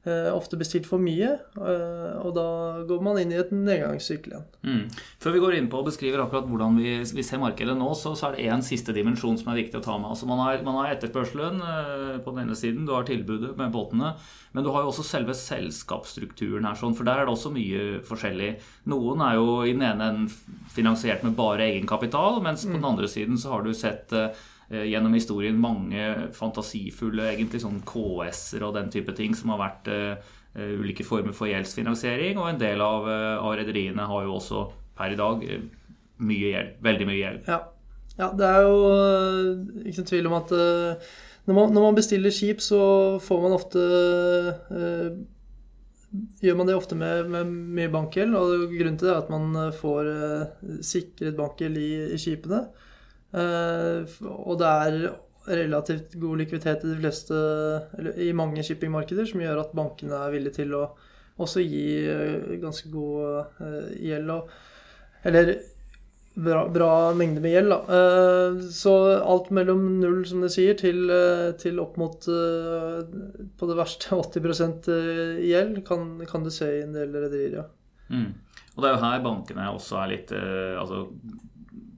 ofte 0.08 0.56
bestilt 0.56 0.88
for 0.88 1.02
mye, 1.04 1.34
eh, 1.60 2.14
og 2.24 2.32
da 2.38 2.46
går 2.88 3.02
man 3.04 3.20
inn 3.20 3.34
i 3.34 3.40
et 3.40 3.52
nedgangssykkel 3.52 4.32
igjen. 4.32 4.46
Mm. 4.64 5.00
Før 5.20 5.36
vi 5.36 5.42
går 5.44 5.58
inn 5.58 5.68
på 5.72 5.82
og 5.82 5.90
beskriver 5.90 6.24
akkurat 6.24 6.48
hvordan 6.48 6.78
vi, 6.80 6.94
vi 7.04 7.26
ser 7.26 7.42
markedet 7.42 7.76
nå, 7.78 7.90
så, 8.00 8.14
så 8.16 8.30
er 8.30 8.38
det 8.38 8.46
én 8.48 8.64
siste 8.64 8.96
dimensjon 8.96 9.36
som 9.40 9.52
er 9.52 9.60
viktig 9.60 9.82
å 9.82 9.84
ta 9.84 9.98
med. 10.00 10.14
Altså 10.14 10.30
man, 10.30 10.40
har, 10.46 10.62
man 10.64 10.80
har 10.80 10.94
etterspørselen 10.94 11.60
eh, 11.60 12.20
på 12.24 12.32
den 12.32 12.46
ene 12.46 12.56
siden, 12.58 12.86
du 12.88 12.94
har 12.96 13.08
tilbudet 13.10 13.52
med 13.60 13.74
båtene, 13.76 14.14
men 14.56 14.66
du 14.66 14.72
har 14.74 14.86
jo 14.86 14.94
også 14.94 15.06
selve 15.06 15.36
selskapsstrukturen 15.38 16.70
her, 16.70 16.80
sånn, 16.80 16.96
for 16.98 17.08
der 17.08 17.20
er 17.20 17.28
det 17.28 17.36
også 17.36 17.52
mye 17.54 18.00
forskjellig. 18.08 18.54
Noen 18.90 19.26
er 19.26 19.36
jo 19.36 19.60
i 19.66 19.76
den 19.76 19.84
ene 19.84 20.14
enden 20.14 20.64
finansiert 20.72 21.28
med 21.28 21.36
bare 21.38 21.68
egenkapital, 21.68 22.40
mens 22.46 22.64
på 22.64 22.72
den 22.78 22.86
mm. 22.86 22.90
andre 22.94 23.12
siden 23.12 23.38
så 23.42 23.58
har 23.58 23.68
du 23.68 23.76
sett 23.76 24.16
Eh, 24.16 24.48
gjennom 24.70 25.16
historien 25.18 25.58
mange 25.58 26.30
fantasifulle 26.38 27.32
egentlig 27.32 27.64
sånn 27.64 27.80
KS-er 27.90 28.68
og 28.68 28.76
den 28.76 28.92
type 28.94 29.16
ting 29.18 29.34
som 29.38 29.54
har 29.56 29.64
vært 29.64 29.90
uh, 29.90 30.36
ulike 30.54 31.06
former 31.06 31.34
for 31.34 31.50
gjeldsfinansiering. 31.50 32.38
Og 32.38 32.52
en 32.52 32.62
del 32.62 32.84
av, 32.84 33.08
av 33.42 33.56
rederiene 33.58 34.06
har 34.10 34.28
jo 34.28 34.36
også 34.38 34.68
per 35.00 35.16
i 35.16 35.18
dag 35.18 35.42
mye 36.20 36.54
gjeld. 36.54 36.78
Veldig 36.86 37.10
mye 37.10 37.18
gjeld. 37.18 37.50
Ja. 37.50 37.60
ja 38.20 38.30
det 38.38 38.48
er 38.50 38.68
jo 38.68 38.78
ikke 39.86 40.02
noen 40.02 40.12
tvil 40.12 40.30
om 40.30 40.38
at 40.38 40.54
når, 40.54 41.54
man, 41.54 41.74
når 41.74 41.86
man, 41.88 41.98
bestiller 41.98 42.34
skip, 42.34 42.62
så 42.62 42.82
får 43.24 43.46
man 43.46 43.56
ofte 43.56 43.86
gjør 46.42 46.58
man 46.58 46.70
det 46.70 46.76
ofte 46.78 46.98
med, 46.98 47.30
med 47.30 47.56
mye 47.78 47.94
bankgjeld. 47.94 48.36
Og 48.38 48.68
grunnen 48.74 49.00
til 49.00 49.10
det 49.10 49.16
er 49.16 49.24
at 49.24 49.34
man 49.34 49.58
får 49.80 50.12
sikret 50.86 51.38
bankgjeld 51.40 51.80
i, 51.82 51.90
i 52.14 52.22
skipene. 52.22 52.66
Eh, 53.30 54.20
og 54.26 54.60
det 54.60 54.70
er 54.70 55.00
relativt 55.50 56.16
god 56.22 56.42
likviditet 56.42 56.86
i 56.86 56.92
de 56.94 57.00
fleste, 57.00 57.40
eller 57.98 58.22
i 58.22 58.32
mange 58.38 58.64
shippingmarkeder, 58.66 59.28
som 59.30 59.44
gjør 59.44 59.64
at 59.64 59.76
bankene 59.78 60.18
er 60.18 60.34
villige 60.34 60.62
til 60.62 60.76
å 60.78 60.86
også 61.40 61.64
gi 61.64 61.84
eh, 62.10 62.56
ganske 62.62 62.90
god 62.92 63.62
eh, 63.66 63.92
gjeld. 64.10 64.32
Og, 64.34 64.50
eller 65.30 65.54
bra, 66.40 66.64
bra 66.72 66.92
mengde 67.18 67.44
med 67.44 67.56
gjeld. 67.56 67.74
Da. 67.74 68.02
Så 68.74 68.94
alt 69.18 69.50
mellom 69.56 69.86
null, 70.00 70.22
som 70.28 70.44
det 70.44 70.52
sier, 70.54 70.78
til, 70.80 71.12
til 71.60 71.82
opp 71.84 71.98
mot 72.00 72.30
på 72.30 73.72
det 73.72 73.80
verste 73.80 74.16
80% 74.20 74.88
gjeld 75.44 75.82
kan, 75.88 76.14
kan, 76.30 76.46
du 76.46 76.54
se 76.54 76.70
i 76.78 76.86
en 76.86 76.96
del 76.96 77.12
rederier. 77.16 77.62
Ja. 77.62 77.68
Mm. 78.10 78.32
Og 78.76 78.84
det 78.84 78.88
er 78.90 78.96
jo 78.96 79.04
her 79.04 79.22
bankene 79.22 79.66
også 79.76 79.98
er 80.00 80.12
litt 80.14 80.32
altså 80.32 81.02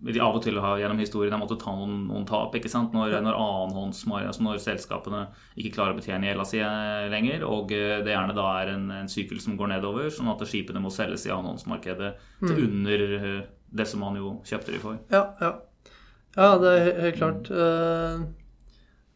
de 0.01 0.19
av 0.19 0.33
og 0.33 0.41
til 0.41 0.57
har 0.57 0.79
gjennom 0.81 0.99
historien 1.01 1.33
har 1.35 1.39
måttet 1.41 1.61
ta 1.61 1.71
noen, 1.77 2.07
noen 2.09 2.25
tap. 2.25 2.55
ikke 2.57 2.69
sant? 2.71 2.93
Når, 2.95 3.19
når 3.21 3.37
annenhåndsmar, 3.37 4.25
altså 4.25 4.45
når 4.45 4.61
selskapene 4.63 5.27
ikke 5.53 5.75
klarer 5.75 5.93
å 5.93 5.99
betjene 5.99 6.31
gjelda 6.31 6.45
si 6.49 6.61
eh, 6.65 7.09
lenger, 7.11 7.45
og 7.45 7.73
eh, 7.75 7.99
det 8.01 8.15
gjerne 8.15 8.37
da 8.37 8.47
er 8.63 8.73
en, 8.73 8.87
en 8.97 9.11
sykkel 9.11 9.41
som 9.43 9.59
går 9.59 9.75
nedover, 9.75 10.09
sånn 10.13 10.31
at 10.33 10.41
skipene 10.49 10.81
må 10.81 10.89
selges 10.93 11.27
i 11.29 11.33
annenhåndsmarkedet 11.33 12.15
mm. 12.15 12.47
til 12.47 12.63
under 12.65 13.05
eh, 13.19 13.43
det 13.69 13.87
som 13.91 14.01
man 14.01 14.17
jo 14.17 14.39
kjøpte 14.47 14.73
de 14.73 14.81
for. 14.81 14.97
Ja, 15.13 15.27
ja. 15.43 15.53
ja 16.39 16.49
det 16.63 16.73
er 16.79 16.89
helt 17.05 17.21
klart. 17.21 17.53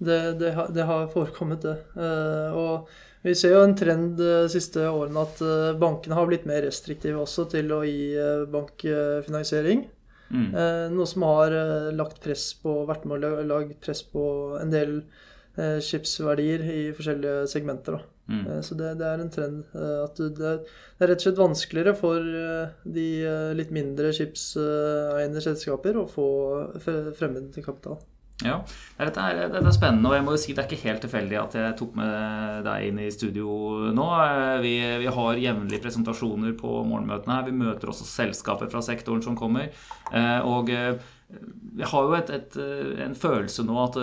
Det, 0.06 0.22
det, 0.38 0.54
det 0.76 0.86
har 0.86 1.10
forekommet, 1.12 1.66
det. 1.66 1.76
Og 2.56 2.88
vi 3.26 3.34
ser 3.36 3.56
jo 3.56 3.66
en 3.66 3.76
trend 3.76 4.16
de 4.20 4.46
siste 4.54 4.86
årene 4.86 5.26
at 5.26 5.42
bankene 5.82 6.16
har 6.16 6.30
blitt 6.30 6.48
mer 6.48 6.62
restriktive 6.68 7.20
også 7.24 7.50
til 7.52 7.74
å 7.74 7.82
gi 7.88 8.14
bankfinansiering. 8.54 9.88
Mm. 10.32 10.50
Eh, 10.56 10.88
noe 10.94 11.06
som 11.10 11.26
har 11.28 11.54
eh, 11.54 11.92
lagt 11.96 12.22
press 12.24 12.50
på, 12.62 12.82
vært 12.90 13.06
med 13.08 13.26
å 13.26 13.46
lage 13.46 13.78
press 13.82 14.02
på 14.10 14.26
en 14.60 14.74
del 14.74 14.98
eh, 15.58 15.78
skipsverdier 15.84 16.66
i 16.66 16.82
forskjellige 16.98 17.46
segmenter. 17.52 18.02
Mm. 18.26 18.46
Så 18.66 18.74
det, 18.74 18.96
det, 18.98 19.06
er 19.06 19.22
en 19.22 19.30
trend. 19.30 19.60
At 19.78 20.18
det, 20.18 20.32
det, 20.40 20.54
er 20.98 21.12
rett 21.12 21.20
og 21.20 21.28
slett 21.28 21.38
vanskeligere 21.44 21.94
for 22.00 22.26
de 22.98 23.06
litt 23.54 23.70
mindre 23.76 24.10
skipseiende 24.18 25.44
selskaper 25.46 26.00
å 26.02 26.08
få 26.10 26.26
fremmed 26.82 27.54
kapital. 27.60 28.00
Ja, 28.44 28.58
dette 29.00 29.24
er, 29.24 29.38
dette 29.48 29.62
er, 29.62 29.72
spennende, 29.72 30.10
og 30.10 30.18
jeg 30.18 30.24
må 30.26 30.34
jo 30.36 30.40
si 30.42 30.52
det 30.52 30.66
er 30.66 30.68
ikke 30.68 30.90
helt 30.90 31.06
tilfeldig 31.06 31.38
at 31.40 31.54
jeg 31.56 31.76
tok 31.80 31.94
med 31.96 32.66
deg 32.66 32.88
inn 32.90 32.98
i 33.00 33.12
studio 33.14 33.48
nå. 33.96 34.08
Vi, 34.64 34.74
vi 35.00 35.14
har 35.18 35.40
jevnlige 35.40 35.84
presentasjoner 35.86 36.52
på 36.60 36.82
morgenmøtene 36.84 37.38
her. 37.38 37.46
Vi 37.48 37.56
møter 37.56 37.94
også 37.94 38.08
selskaper 38.10 38.68
fra 38.72 38.82
sektoren 38.84 39.24
som 39.24 39.38
kommer. 39.40 39.72
Eh, 40.12 40.40
og 40.44 40.68
jeg 40.74 40.98
eh, 40.98 41.86
har 41.94 42.10
jo 42.10 42.18
et, 42.18 42.34
et, 42.36 42.60
en 43.06 43.16
følelse 43.16 43.64
nå 43.64 43.80
at 43.86 44.02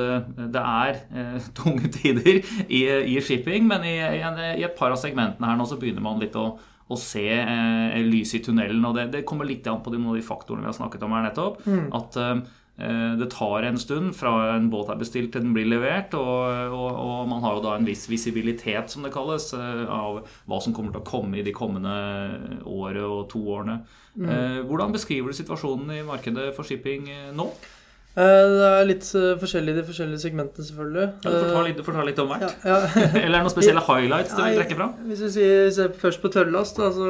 det 0.57 0.65
er 0.65 1.03
tunge 1.61 1.93
tider 1.93 2.41
i, 2.73 2.83
i 2.89 3.21
shipping, 3.21 3.69
men 3.69 3.85
i, 3.85 3.99
i, 4.01 4.65
et 4.65 4.79
par 4.81 4.97
av 4.97 5.01
segmentene 5.03 5.53
her 5.53 5.61
nå 5.61 5.69
så 5.69 5.77
begynner 5.81 6.05
man 6.05 6.23
litt 6.23 6.41
å 6.41 6.55
å 6.93 6.97
se 6.99 7.23
eh, 7.25 8.01
lys 8.05 8.35
i 8.37 8.43
tunnelen. 8.45 8.83
og 8.85 8.97
Det, 8.99 9.07
det 9.15 9.21
kommer 9.25 9.47
litt 9.49 9.65
an 9.71 9.79
på 9.81 9.93
de, 9.95 10.01
de 10.03 10.25
faktorene 10.25 10.67
vi 10.67 10.69
har 10.69 10.77
snakket 10.77 11.05
om 11.07 11.15
her 11.15 11.23
nettopp. 11.25 11.62
Mm. 11.65 11.87
At 11.97 12.19
eh, 12.21 12.43
Eh, 12.43 12.62
det 12.75 13.29
tar 13.31 13.62
en 13.62 13.79
stund 13.79 14.14
fra 14.17 14.55
en 14.55 14.71
båt 14.73 14.88
er 14.91 14.99
bestilt 14.99 15.35
til 15.35 15.45
den 15.45 15.52
blir 15.52 15.69
levert, 15.69 16.14
og, 16.17 16.73
og, 16.73 16.88
og, 16.88 17.29
man 17.29 17.45
har 17.45 17.59
jo 17.59 17.64
da 17.67 17.75
en 17.76 17.87
viss 17.87 18.07
visibilitet, 18.11 18.88
som 18.91 19.05
det 19.05 19.12
kalles, 19.12 19.50
eh, 19.55 19.83
av 19.93 20.23
hva 20.49 20.61
som 20.64 20.73
kommer 20.75 20.95
til 20.95 21.02
å 21.02 21.07
komme 21.07 21.38
i 21.38 21.45
de 21.45 21.52
kommende 21.55 21.93
året 22.64 23.05
og 23.05 23.29
to 23.31 23.45
årene. 23.45 23.83
Mm. 24.17 24.25
Eh, 24.25 24.59
hvordan 24.69 24.97
beskriver 24.97 25.31
du 25.31 25.37
situasjonen 25.37 25.93
i 25.99 26.02
markedet 26.07 26.49
for 26.57 26.67
shipping 26.67 27.07
nå? 27.37 27.50
Det 28.12 28.64
er 28.69 28.83
litt 28.85 29.07
forskjellig 29.41 29.73
i 29.73 29.76
de 29.79 29.85
forskjellige 29.88 30.21
segmentene, 30.25 30.64
selvfølgelig. 30.67 31.07
Ja, 31.25 31.31
du 31.33 31.47
får 31.49 31.69
litt, 31.69 31.79
får 31.85 31.95
ta 31.97 32.02
litt 32.09 32.19
om 32.21 32.33
hvert. 32.33 32.59
Ja, 32.61 32.81
ja. 32.85 33.07
Eller 33.23 33.29
er 33.31 33.38
det 33.38 33.45
noen 33.47 33.55
spesielle 33.55 33.85
highlights 33.91 34.35
du 34.37 34.43
vil 34.43 34.59
trekke 34.59 34.81
fram? 34.81 34.99
Hvis 35.09 35.23
vi 35.29 35.47
ser 35.76 35.95
først 36.00 36.21
på 36.25 36.33
tørrlast, 36.35 36.81
altså 36.81 37.07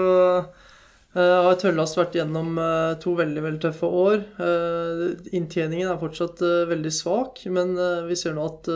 Eh, 1.13 1.39
har 1.45 1.59
Tøllast 1.61 1.99
vært 1.99 2.15
gjennom 2.17 2.55
eh, 2.57 2.95
to 3.03 3.13
veldig 3.19 3.43
veldig 3.45 3.61
tøffe 3.67 3.89
år. 3.89 4.23
Eh, 4.41 5.03
inntjeningen 5.37 5.91
er 5.93 5.99
fortsatt 6.01 6.41
veldig 6.71 6.93
svak, 6.95 7.43
men 7.53 7.75
vi 8.09 8.17
ser 8.17 8.37
nå 8.37 8.47
at 8.49 8.71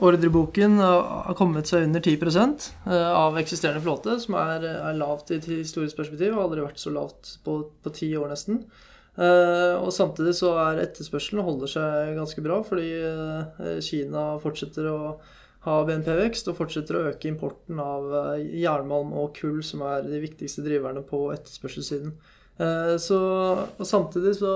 ordreboken 0.00 0.78
har 0.78 1.34
kommet 1.36 1.68
seg 1.68 1.88
under 1.88 2.00
10% 2.00 2.68
av 2.88 3.34
eksisterende 3.40 3.82
flåte, 3.84 4.14
som 4.22 4.36
er, 4.38 4.62
er 4.78 4.96
lavt 4.96 5.32
i 5.32 5.40
et 5.40 5.48
historisk 5.50 5.98
perspektiv. 5.98 6.36
Har 6.36 6.46
aldri 6.46 6.62
vært 6.64 6.80
så 6.80 6.94
lavt 6.94 7.34
på 7.44 7.92
ti 7.92 8.12
år, 8.16 8.30
nesten. 8.30 8.62
Og 9.20 9.90
samtidig 9.92 10.32
så 10.38 10.54
er 10.62 10.84
etterspørselen 10.86 11.44
holder 11.44 11.72
seg 11.74 12.14
ganske 12.16 12.44
bra, 12.46 12.62
fordi 12.64 13.82
Kina 13.84 14.24
fortsetter 14.40 14.88
å 14.88 15.00
har 15.66 15.86
BNP-vekst 15.88 16.48
og 16.48 16.56
fortsetter 16.56 16.96
å 16.96 17.06
øke 17.10 17.28
importen 17.28 17.80
av 17.82 18.12
eh, 18.16 18.44
jernmalm 18.62 19.12
og 19.20 19.34
kull, 19.36 19.60
som 19.66 19.84
er 19.84 20.06
de 20.06 20.22
viktigste 20.22 20.64
driverne 20.64 21.02
på 21.06 21.26
etterspørselssiden. 21.34 22.14
Eh, 22.60 22.94
så, 23.02 23.18
og 23.76 23.88
samtidig 23.88 24.38
så 24.38 24.54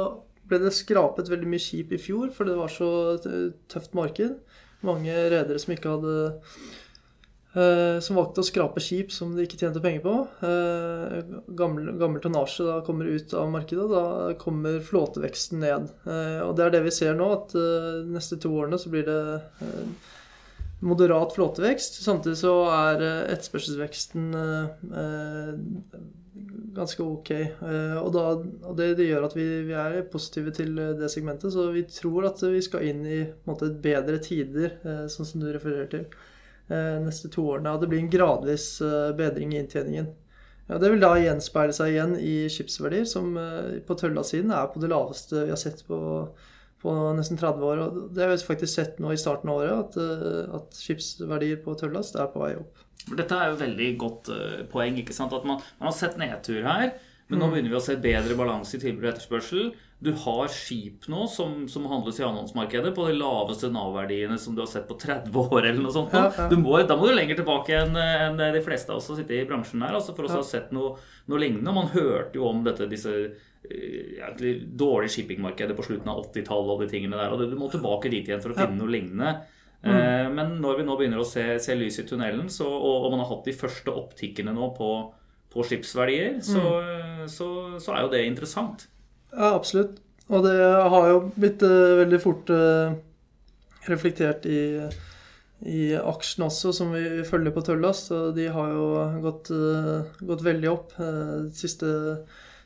ble 0.48 0.62
det 0.62 0.72
skrapet 0.76 1.28
veldig 1.32 1.50
mye 1.50 1.62
skip 1.62 1.92
i 1.92 2.00
fjor, 2.00 2.32
for 2.32 2.48
det 2.48 2.56
var 2.56 2.72
så 2.72 2.88
tøft 3.72 3.92
marked. 3.96 4.38
Mange 4.84 5.12
redere 5.12 5.60
som 5.60 5.72
ikke 5.76 5.92
hadde 5.92 6.16
eh, 7.52 8.00
som 8.04 8.16
valgte 8.16 8.40
å 8.40 8.48
skrape 8.48 8.80
skip 8.84 9.12
som 9.12 9.36
de 9.36 9.44
ikke 9.44 9.60
tjente 9.60 9.84
penger 9.84 10.04
på. 10.08 10.16
Gammel, 11.60 11.94
gammel 12.00 12.24
tonnasje 12.24 12.80
kommer 12.88 13.12
ut 13.12 13.36
av 13.36 13.52
markedet, 13.52 13.86
da 13.92 14.34
kommer 14.40 14.80
flåteveksten 14.84 15.60
ned. 15.64 15.92
Og 16.48 16.56
det 16.56 16.64
er 16.64 16.76
det 16.78 16.84
vi 16.88 16.96
ser 16.96 17.16
nå, 17.20 17.28
at 17.36 17.56
de 17.56 18.12
neste 18.16 18.40
to 18.40 18.56
årene 18.56 18.80
så 18.80 18.92
blir 18.92 19.08
det 19.08 19.22
moderat 20.84 21.32
flåtevekst. 21.34 22.02
Samtidig 22.04 22.38
så 22.38 22.52
er 22.72 23.02
eh, 23.04 23.22
etterspørselsveksten 23.34 24.34
eh, 24.36 25.54
ganske 26.76 27.04
ok. 27.04 27.30
Eh, 27.34 27.96
og, 28.00 28.10
da, 28.14 28.24
og 28.68 28.76
det, 28.78 28.90
det, 29.00 29.08
gjør 29.08 29.28
at 29.28 29.36
vi, 29.38 29.46
vi, 29.70 29.76
er 29.78 30.02
positive 30.12 30.52
til 30.56 30.76
det 30.98 31.10
segmentet. 31.12 31.54
Så 31.54 31.70
vi 31.74 31.86
tror 31.88 32.28
at 32.28 32.42
vi 32.44 32.62
skal 32.64 32.86
inn 32.90 33.04
i 33.08 33.22
måte, 33.48 33.72
bedre 33.72 34.20
tider, 34.22 34.76
sånn 35.10 35.28
som 35.28 35.44
du 35.44 35.50
refererer 35.54 35.90
til, 35.92 36.06
neste 37.04 37.28
to 37.32 37.44
årene. 37.54 37.74
Og 37.74 37.82
det 37.82 37.90
blir 37.92 38.04
en 38.04 38.12
gradvis 38.12 38.68
bedring 39.16 39.52
i 39.52 39.60
inntjeningen. 39.60 40.12
Ja, 40.64 40.78
Det 40.80 40.88
vil 40.94 41.02
da 41.02 41.10
gjenspeile 41.20 41.74
seg 41.76 41.92
igjen 41.92 42.14
i 42.16 42.36
skipsverdier, 42.48 43.04
som 43.08 43.34
på 43.84 43.96
Tølla-siden 44.00 44.52
er 44.56 44.70
på 44.72 44.80
det 44.80 44.88
laveste 44.92 45.44
vi 45.44 45.52
har 45.52 45.60
sett 45.60 45.84
på 45.84 45.98
på 46.84 46.92
nesten 47.16 47.40
30 47.40 47.64
år. 47.64 47.82
Og 47.84 48.00
det 48.14 48.26
har 48.26 48.32
vi 48.32 48.40
faktisk 48.44 48.74
sett 48.74 49.00
nå 49.02 49.14
i 49.14 49.20
starten 49.20 49.50
av 49.50 49.62
året, 49.62 49.86
at, 49.86 49.96
eh, 50.00 50.56
at 50.58 50.76
skipsverdier 50.78 51.62
på 51.64 51.76
tørrlast 51.80 52.18
er 52.20 52.28
på 52.32 52.44
vei 52.44 52.52
opp. 52.60 52.84
Dette 53.16 53.36
er 53.36 53.50
jo 53.50 53.60
veldig 53.60 53.88
godt 54.00 54.30
uh, 54.32 54.60
poeng. 54.70 55.00
ikke 55.00 55.16
sant? 55.16 55.34
At 55.36 55.44
man, 55.48 55.60
man, 55.80 55.90
har 55.90 55.96
sett 55.96 56.20
nedtur 56.20 56.62
her, 56.64 56.94
men 57.28 57.40
nå 57.40 57.48
mm. 57.48 57.52
begynner 57.52 57.74
vi 57.74 57.80
å 57.80 57.84
se 57.84 57.98
bedre 58.00 58.36
balanse 58.38 58.78
i 58.78 58.80
tilbud 58.80 59.04
og 59.04 59.10
etterspørsel. 59.12 59.74
Du 60.04 60.10
har 60.24 60.50
skip 60.52 61.06
nå 61.08 61.24
som, 61.32 61.64
som 61.70 61.86
handles 61.88 62.18
i 62.20 62.26
annonsmarkedet 62.26 62.92
på 62.96 63.06
de 63.08 63.14
laveste 63.16 63.70
Nav-verdiene 63.72 64.36
som 64.40 64.56
du 64.56 64.60
har 64.60 64.68
sett 64.68 64.84
på 64.90 64.98
30 65.00 65.32
år. 65.40 65.60
eller 65.62 65.80
noe 65.80 65.94
sånt. 65.94 66.12
Ja, 66.12 66.28
ja. 66.36 66.48
Må, 66.60 66.76
da 66.84 66.98
må 67.00 67.08
du 67.08 67.14
lenger 67.16 67.40
tilbake 67.40 67.78
enn 67.80 67.96
en 67.96 68.38
de 68.38 68.62
fleste 68.64 68.92
av 68.92 69.00
oss 69.00 69.08
som 69.08 69.16
sitter 69.16 69.40
i 69.40 69.48
bransjen 69.48 69.82
her 69.86 69.96
altså 69.96 70.12
for 70.12 70.28
oss 70.28 70.36
ja. 70.36 70.42
ha 70.42 70.46
sett 70.50 70.76
noe, 70.76 70.98
noe 71.32 71.40
lignende. 71.40 71.74
Man 71.74 71.90
hørte 71.94 72.38
jo 72.38 72.50
om 72.50 72.62
dette, 72.66 72.90
disse 72.90 73.16
ja, 74.18 74.28
dårlige 74.66 75.12
shippingmarkedet 75.16 75.76
på 75.76 75.82
slutten 75.86 76.10
av 76.12 76.24
80-tallet 76.26 76.72
og 76.74 76.84
de 76.84 76.88
tingene 76.90 77.18
der. 77.18 77.32
Og 77.32 77.40
du 77.40 77.56
må 77.58 77.70
tilbake 77.72 78.12
dit 78.12 78.28
igjen 78.28 78.42
for 78.44 78.52
å 78.52 78.58
finne 78.58 78.78
noe 78.80 78.92
lignende. 78.92 79.36
Mm. 79.84 79.92
Eh, 79.94 80.30
men 80.32 80.56
når 80.62 80.80
vi 80.80 80.86
nå 80.88 80.96
begynner 81.00 81.20
å 81.20 81.28
se, 81.28 81.44
se 81.62 81.76
lys 81.76 82.00
i 82.00 82.06
tunnelen, 82.08 82.48
så, 82.52 82.68
og, 82.68 83.04
og, 83.04 83.10
man 83.12 83.24
har 83.24 83.30
hatt 83.34 83.48
de 83.48 83.56
første 83.56 83.92
opptikkene 83.92 84.54
nå 84.56 84.70
på, 84.76 84.90
på 85.52 85.68
skipsverdier, 85.68 86.40
så, 86.44 86.60
mm. 86.60 87.24
så, 87.28 87.48
så, 87.78 87.94
er 87.94 88.04
jo 88.04 88.12
det 88.14 88.24
interessant. 88.28 88.88
Ja, 89.34 89.54
absolutt. 89.54 89.98
Og 90.32 90.46
det 90.46 90.56
har 90.62 91.10
jo 91.10 91.18
blitt 91.36 91.62
uh, 91.66 91.98
veldig 92.00 92.20
fort 92.22 92.48
uh, 92.54 92.94
reflektert 93.90 94.46
i, 94.48 94.62
i 95.68 95.82
aksjene 95.98 96.48
også, 96.48 96.72
som 96.76 96.94
vi 96.94 97.26
følger 97.28 97.52
på 97.52 97.64
Tøllas. 97.66 98.06
De 98.36 98.48
har 98.54 98.72
jo 98.72 98.88
gått, 99.24 99.52
uh, 99.52 100.16
gått 100.24 100.46
veldig 100.46 100.72
opp 100.72 100.96
de 100.98 101.52
siste 101.52 101.92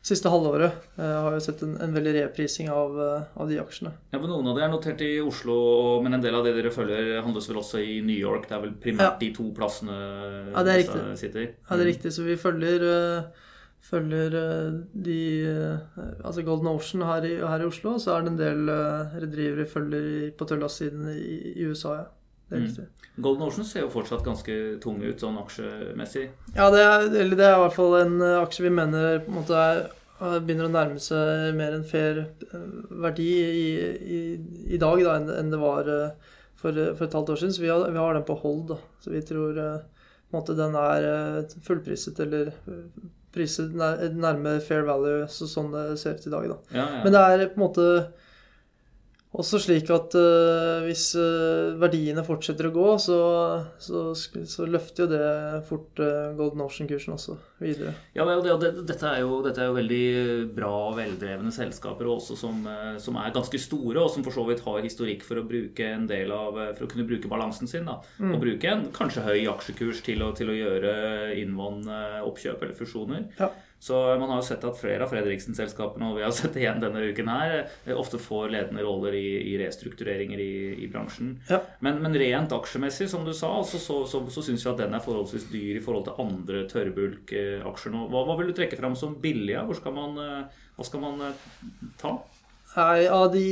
siste 0.08 0.30
halvåret. 0.30 0.86
Jeg 0.96 1.16
har 1.24 1.34
jo 1.34 1.40
sett 1.42 1.62
en, 1.66 1.74
en 1.82 1.92
veldig 1.92 2.12
reprising 2.14 2.68
av, 2.72 2.94
av, 3.34 3.48
de 3.50 3.58
aksjene. 3.60 3.90
Ja, 4.12 4.20
men 4.20 4.30
Noen 4.30 4.46
av 4.52 4.56
de 4.56 4.62
er 4.64 4.70
notert 4.72 5.02
i 5.04 5.10
Oslo, 5.20 5.56
men 6.04 6.16
en 6.16 6.22
del 6.24 6.36
av 6.38 6.46
det 6.46 6.54
dere 6.56 6.72
følger, 6.72 7.10
handles 7.24 7.48
vel 7.50 7.58
også 7.60 7.82
i 7.82 7.98
New 8.06 8.16
York? 8.16 8.46
Det 8.48 8.56
er 8.56 8.62
vel 8.62 8.76
primært 8.80 9.18
ja. 9.18 9.18
de 9.20 9.30
to 9.36 9.48
plassene 9.56 9.98
ja, 9.98 10.62
det 10.64 10.72
er 10.72 10.80
riktig. 10.84 11.02
sitter? 11.20 11.44
Ja, 11.50 11.74
det 11.74 11.76
er 11.76 11.84
mm. 11.84 11.90
riktig. 11.90 12.14
Så 12.14 12.24
vi 12.24 12.38
følger, 12.40 12.86
uh, 12.88 13.48
følger 13.84 14.34
uh, 14.34 14.78
de 14.92 15.18
uh, 15.48 16.04
Altså 16.24 16.42
Golden 16.46 16.70
Ocean 16.72 17.04
her 17.06 17.24
i, 17.24 17.34
her 17.40 17.64
i, 17.64 17.68
Oslo, 17.68 17.96
så 17.98 18.16
er 18.16 18.24
det 18.24 18.32
en 18.32 18.40
del 18.40 18.70
uh, 18.70 19.18
rederier 19.18 19.58
vi 19.60 19.68
følger 19.70 20.30
på 20.38 20.48
Tøllas-siden 20.48 21.10
i, 21.14 21.54
i, 21.54 21.66
USA, 21.66 21.98
ja. 22.02 22.08
Mm. 22.48 22.64
Golden 23.20 23.44
Ocean 23.44 23.66
ser 23.68 23.82
jo 23.82 23.90
fortsatt 23.92 24.22
ganske 24.24 24.54
tung 24.80 25.02
ut 25.04 25.20
sånn 25.20 25.36
aksjemessig. 25.36 26.30
Ja, 26.54 26.70
det 26.72 26.80
er, 26.80 27.02
det 27.12 27.44
er 27.44 27.58
i 27.58 27.60
hvert 27.60 27.76
fall 27.76 27.98
en 27.98 28.22
aksje 28.24 28.64
vi 28.64 28.70
mener 28.72 29.18
på 29.20 29.28
en 29.28 29.36
måte 29.42 29.58
er 29.58 29.82
begynner 30.18 30.66
å 30.66 30.72
nærme 30.72 31.02
seg 31.02 31.54
mer 31.58 31.76
en 31.76 31.86
fair 31.86 32.24
eh, 32.26 32.64
verdi 33.04 33.28
i, 33.44 33.68
i, 34.16 34.18
i 34.74 34.80
dag 34.80 35.02
da, 35.04 35.14
enn, 35.18 35.52
det 35.52 35.60
var 35.60 35.90
eh, 35.92 36.32
for, 36.58 36.74
for, 36.74 37.04
et 37.06 37.14
halvt 37.14 37.34
år 37.34 37.40
siden. 37.42 37.54
Så 37.54 37.62
vi 37.62 37.70
har, 37.70 37.86
vi 37.94 38.02
har 38.02 38.16
den 38.16 38.26
på 38.26 38.38
hold. 38.42 38.64
Da. 38.72 38.80
Så 39.04 39.14
vi 39.14 39.22
tror 39.22 39.60
måte, 40.34 40.56
den 40.58 40.74
er 40.76 41.46
fullpriset 41.64 42.18
eller 42.24 42.50
priset 43.34 43.74
nærme 43.74 44.56
fair 44.64 44.86
value, 44.88 45.26
så 45.30 45.48
sånn 45.50 45.70
det 45.74 45.98
ser 46.00 46.16
ut 46.16 46.26
i 46.26 46.32
dag. 46.32 46.48
Da. 46.52 46.58
Ja, 46.72 46.86
ja. 46.86 47.04
Men 47.04 47.14
det 47.14 47.22
er 47.26 47.46
på 47.52 47.60
en 47.60 47.66
måte 47.66 47.86
også 49.38 49.60
slik 49.60 49.90
at 49.92 50.14
uh, 50.16 50.80
hvis 50.86 51.10
uh, 51.20 51.76
verdiene 51.80 52.24
fortsetter 52.24 52.70
å 52.70 52.74
gå, 52.74 52.86
så, 53.02 53.18
så, 53.82 54.10
så 54.16 54.68
løfter 54.68 55.04
jo 55.04 55.10
det 55.12 55.26
fort 55.68 56.00
uh, 56.00 56.32
Golden 56.38 56.64
Ocean-kursen 56.64 57.12
også 57.18 57.36
videre. 57.60 57.92
Ja, 58.16 58.26
det, 58.28 58.56
det, 58.62 58.70
dette, 58.88 59.10
er 59.10 59.22
jo, 59.24 59.40
dette, 59.44 59.62
er 59.62 59.70
jo, 59.70 59.76
veldig 59.78 60.02
bra 60.56 60.72
og 60.88 60.98
veldrevne 60.98 61.52
selskaper 61.54 62.10
også 62.10 62.38
som, 62.38 62.64
som, 63.02 63.18
er 63.20 63.34
ganske 63.34 63.60
store, 63.62 64.02
og 64.02 64.10
som 64.14 64.26
for 64.26 64.34
så 64.34 64.46
vidt 64.48 64.64
har 64.66 64.82
historikk 64.84 65.26
for 65.26 65.40
å 65.40 65.46
bruke 65.48 65.92
en 65.94 66.08
del 66.10 66.32
av, 66.34 66.58
for 66.78 66.86
å 66.86 66.90
kunne 66.90 67.06
bruke 67.08 67.30
balansen 67.30 67.70
sin. 67.70 67.88
da, 67.88 67.98
mm. 68.18 68.34
Og 68.34 68.42
bruke 68.42 68.72
en 68.72 68.88
kanskje 68.94 69.26
høy 69.26 69.48
aksjekurs 69.52 70.02
til 70.06 70.22
å, 70.26 70.32
til 70.38 70.52
å 70.52 70.58
gjøre 70.58 70.92
innvånd 71.38 71.88
oppkjøp 72.28 72.62
eller 72.62 72.78
fusjoner. 72.78 73.26
Ja. 73.40 73.52
Så 73.80 74.18
man 74.18 74.30
har 74.30 74.40
jo 74.40 74.46
sett 74.46 74.64
at 74.66 74.78
flere 74.80 75.06
av 75.06 75.12
Fredriksen-selskapene, 75.12 76.10
og 76.10 76.18
vi 76.18 76.24
har 76.26 76.32
sett 76.36 76.56
det 76.56 76.64
igjen 76.64 76.82
denne 76.82 77.04
uken 77.10 77.30
her, 77.30 77.56
eh, 77.84 77.94
ofte 77.94 78.20
får 78.22 78.50
ledende 78.54 78.84
roller 78.84 79.14
i, 79.14 79.52
i 79.52 79.54
restruktureringer 79.60 80.42
i, 80.42 80.52
i 80.82 80.88
bransjen. 80.90 81.36
Ja. 81.50 81.60
Men, 81.84 82.02
men, 82.02 82.16
rent 82.18 82.54
aksjemessig, 82.54 83.08
som 83.10 83.26
du 83.26 83.32
sa, 83.36 83.52
altså, 83.60 83.78
så, 83.78 84.00
så, 84.06 84.24
så, 84.26 84.34
så 84.34 84.46
syns 84.48 84.66
vi 84.66 84.72
at 84.72 84.82
den 84.82 84.98
er 84.98 85.04
forholdsvis 85.04 85.48
dyr 85.52 85.78
i 85.78 85.84
forhold 85.84 86.08
til 86.08 86.22
andre 86.24 86.64
tørrbulkaksjer 87.48 87.94
nå. 87.94 88.06
Hva, 88.12 88.24
hva, 88.26 88.36
vil 88.38 88.50
du 88.50 88.56
trekke 88.56 88.78
fram 88.78 88.96
som 88.96 89.16
billige? 89.22 89.62
Hvor 89.66 89.78
skal 89.78 89.94
man, 89.96 90.18
eh, 90.18 90.66
hva 90.76 90.86
skal 90.86 91.02
man 91.04 91.20
eh, 91.20 91.46
ta? 92.00 92.16
Nei, 92.76 93.06
Av 93.10 93.32
de 93.32 93.44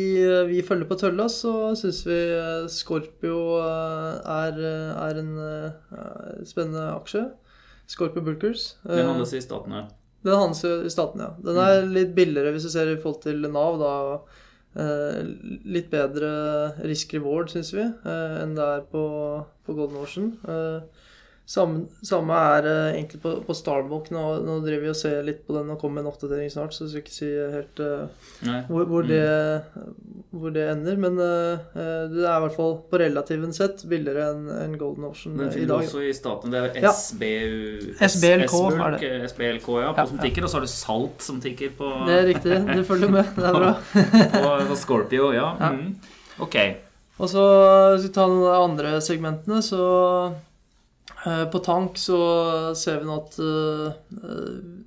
vi 0.47 0.63
følger 0.63 0.87
på 0.87 0.99
Tølla, 1.01 1.27
så 1.33 1.75
syns 1.75 2.03
vi 2.07 2.19
Scorpio 2.71 3.57
er, 3.59 4.61
er 4.61 5.21
en 5.23 5.31
spennende 6.47 6.85
aksje. 6.93 7.25
Scorpio 7.91 8.23
Bulkers. 8.23 8.77
Den 8.85 9.09
handles 9.09 9.33
i 9.35 9.41
statene? 9.43 9.87
Den 10.23 10.37
handles 10.37 10.63
i 10.63 10.93
statene, 10.93 11.31
ja. 11.31 11.47
Den 11.49 11.59
er 11.59 11.89
litt 11.91 12.13
billigere 12.15 12.53
hvis 12.55 12.69
du 12.69 12.71
ser 12.75 12.93
i 12.93 12.99
forhold 13.01 13.25
til 13.25 13.49
Nav, 13.51 13.81
da. 13.81 13.97
litt 15.65 15.91
bedre 15.91 16.31
risk 16.85 17.17
reward, 17.17 17.51
syns 17.51 17.73
vi, 17.75 17.89
enn 18.07 18.55
det 18.55 18.69
er 18.77 18.87
på, 18.93 19.03
på 19.67 19.79
Golden 19.81 20.05
Ocean. 20.05 20.31
Samme, 21.47 21.85
samme 22.03 22.35
er 22.35 22.65
uh, 22.67 22.89
egentlig 22.91 23.21
på, 23.23 23.33
på 23.47 23.55
Starbuck. 23.55 24.09
Nå, 24.11 24.23
nå, 24.43 24.57
driver 24.65 24.83
vi 24.83 24.91
og 24.91 24.97
ser 24.99 25.21
litt 25.23 25.45
på 25.47 25.55
den 25.55 25.69
og 25.71 25.79
kommer 25.79 26.01
med 26.01 26.09
en 26.09 26.11
oppdatering 26.11 26.49
snart, 26.51 26.75
så 26.75 26.83
jeg 26.85 26.91
skal 26.91 27.05
ikke 27.05 27.15
si 27.15 27.29
helt 27.53 27.83
uh, 27.87 28.65
hvor, 28.67 28.89
hvor, 28.91 29.07
mm. 29.07 29.13
det, 29.13 29.85
hvor, 30.33 30.55
det, 30.57 30.65
ender. 30.73 30.99
Men 31.05 31.21
uh, 31.23 31.77
det 32.11 32.25
er 32.25 32.33
i 32.33 32.43
hvert 32.49 32.57
fall 32.57 32.75
på 32.91 32.99
relativen 32.99 33.55
sett 33.55 33.85
billigere 33.87 34.25
enn 34.33 34.49
en 34.57 34.75
Golden 34.81 35.07
Ocean 35.07 35.37
men 35.39 35.53
i 35.55 35.69
dag. 35.71 35.87
også 35.87 36.03
i 36.03 36.17
staten. 36.19 36.51
Det 36.51 36.65
er 36.65 36.89
SBU, 36.91 37.63
ja. 37.93 38.11
SBLK, 38.11 38.57
er 38.73 38.97
det. 38.97 39.13
SBLK, 39.31 39.71
ja, 39.85 39.93
på, 39.95 40.03
ja, 40.03 40.09
som 40.11 40.25
tikker. 40.25 40.49
Og 40.49 40.51
så 40.51 40.59
har 40.59 40.67
du 40.67 40.73
Salt 40.75 41.29
som 41.29 41.39
tikker 41.45 41.77
på 41.79 41.93
Det 42.11 42.19
er 42.25 42.29
riktig. 42.33 42.59
Du 42.73 42.83
følger 42.91 43.15
med. 43.21 43.31
Det 43.39 43.47
er 43.53 43.61
bra. 43.61 43.71
på, 44.35 44.53
på 44.73 44.81
Scorpio, 44.83 45.31
ja. 45.37 45.53
Mm. 45.63 45.95
Ok. 46.43 46.59
Og 47.23 47.31
så 47.31 47.47
hvis 47.95 48.11
vi 48.11 48.13
tar 48.19 48.35
noen 48.35 48.43
av 48.43 48.51
de 48.51 48.67
andre 48.67 48.97
segmentene, 49.05 49.63
så 49.65 49.87
Eh, 50.35 50.46
på 51.53 51.59
tank 51.59 51.99
så 51.99 52.19
ser 52.79 53.01
vi 53.01 53.07
nå 53.09 53.17
at 53.19 53.37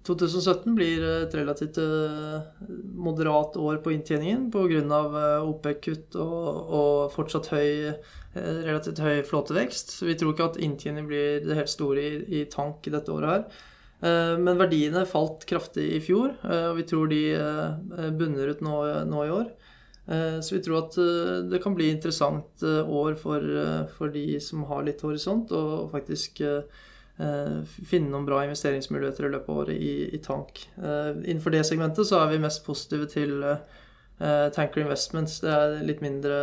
2017 0.08 0.68
eh, 0.70 0.76
blir 0.76 1.06
et 1.08 1.36
relativt 1.36 1.80
eh, 1.82 2.60
moderat 2.96 3.56
år 3.60 3.80
på 3.84 3.94
inntjeningen 3.96 4.50
pga. 4.52 5.02
OPEC-kutt 5.44 6.16
og, 6.20 7.10
fortsatt 7.16 7.50
høy, 7.52 7.96
relativt 8.36 9.02
høy 9.04 9.24
flåtevekst. 9.28 9.98
Vi 10.06 10.16
tror 10.20 10.36
ikke 10.36 10.52
at 10.52 10.62
inntjening 10.64 11.10
blir 11.10 11.42
det 11.44 11.58
helt 11.60 11.72
store 11.72 12.06
i, 12.28 12.46
tank 12.52 12.88
dette 12.88 13.12
året 13.16 13.34
her. 13.34 13.66
Men 14.40 14.56
verdiene 14.56 15.02
falt 15.10 15.44
kraftig 15.50 15.90
i 15.98 16.00
fjor, 16.00 16.32
og 16.48 16.78
vi 16.78 16.86
tror 16.88 17.10
de 17.12 17.24
bunner 18.16 18.54
ut 18.54 18.62
nå, 18.64 18.76
nå 19.10 19.26
i 19.26 19.34
år. 19.42 19.50
Eh, 20.10 20.40
så 20.42 20.56
vi 20.56 20.62
tror 20.64 20.80
at 20.80 20.98
eh, 20.98 21.36
det 21.52 21.62
kan 21.62 21.76
bli 21.78 21.92
interessant 21.94 22.64
eh, 22.66 22.90
år 22.90 23.18
for, 23.20 23.44
for 23.98 24.14
de 24.14 24.40
som 24.42 24.66
har 24.70 24.86
litt 24.88 25.04
horisont, 25.06 25.52
og 25.54 25.92
faktisk 25.94 26.44
finne 27.20 28.08
noen 28.08 28.24
bra 28.24 28.38
investeringsmuligheter 28.46 29.26
i 29.28 29.30
løpet 29.34 29.50
av 29.52 29.58
året 29.60 29.76
i, 29.76 29.96
i 30.16 30.20
tank. 30.24 30.62
Innenfor 30.80 31.52
det 31.52 31.66
segmentet 31.68 32.08
så 32.08 32.22
er 32.22 32.30
vi 32.32 32.38
mest 32.40 32.62
positive 32.64 33.10
til 33.12 33.44
Tanker 34.56 34.86
Investments. 34.86 35.42
Det 35.44 35.52
er 35.52 35.76
litt 35.84 36.00
mindre 36.00 36.38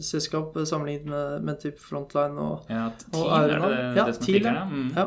selskap 0.00 0.56
sammenlignet 0.56 1.04
med, 1.12 1.44
med 1.44 1.60
type 1.60 1.84
Frontline 1.84 2.40
og, 2.40 2.64
ja, 2.72 2.86
og 3.12 3.28
det, 3.52 3.58
ja, 3.98 4.06
ja. 4.08 4.64
Mm. 4.72 4.88
ja. 4.96 5.06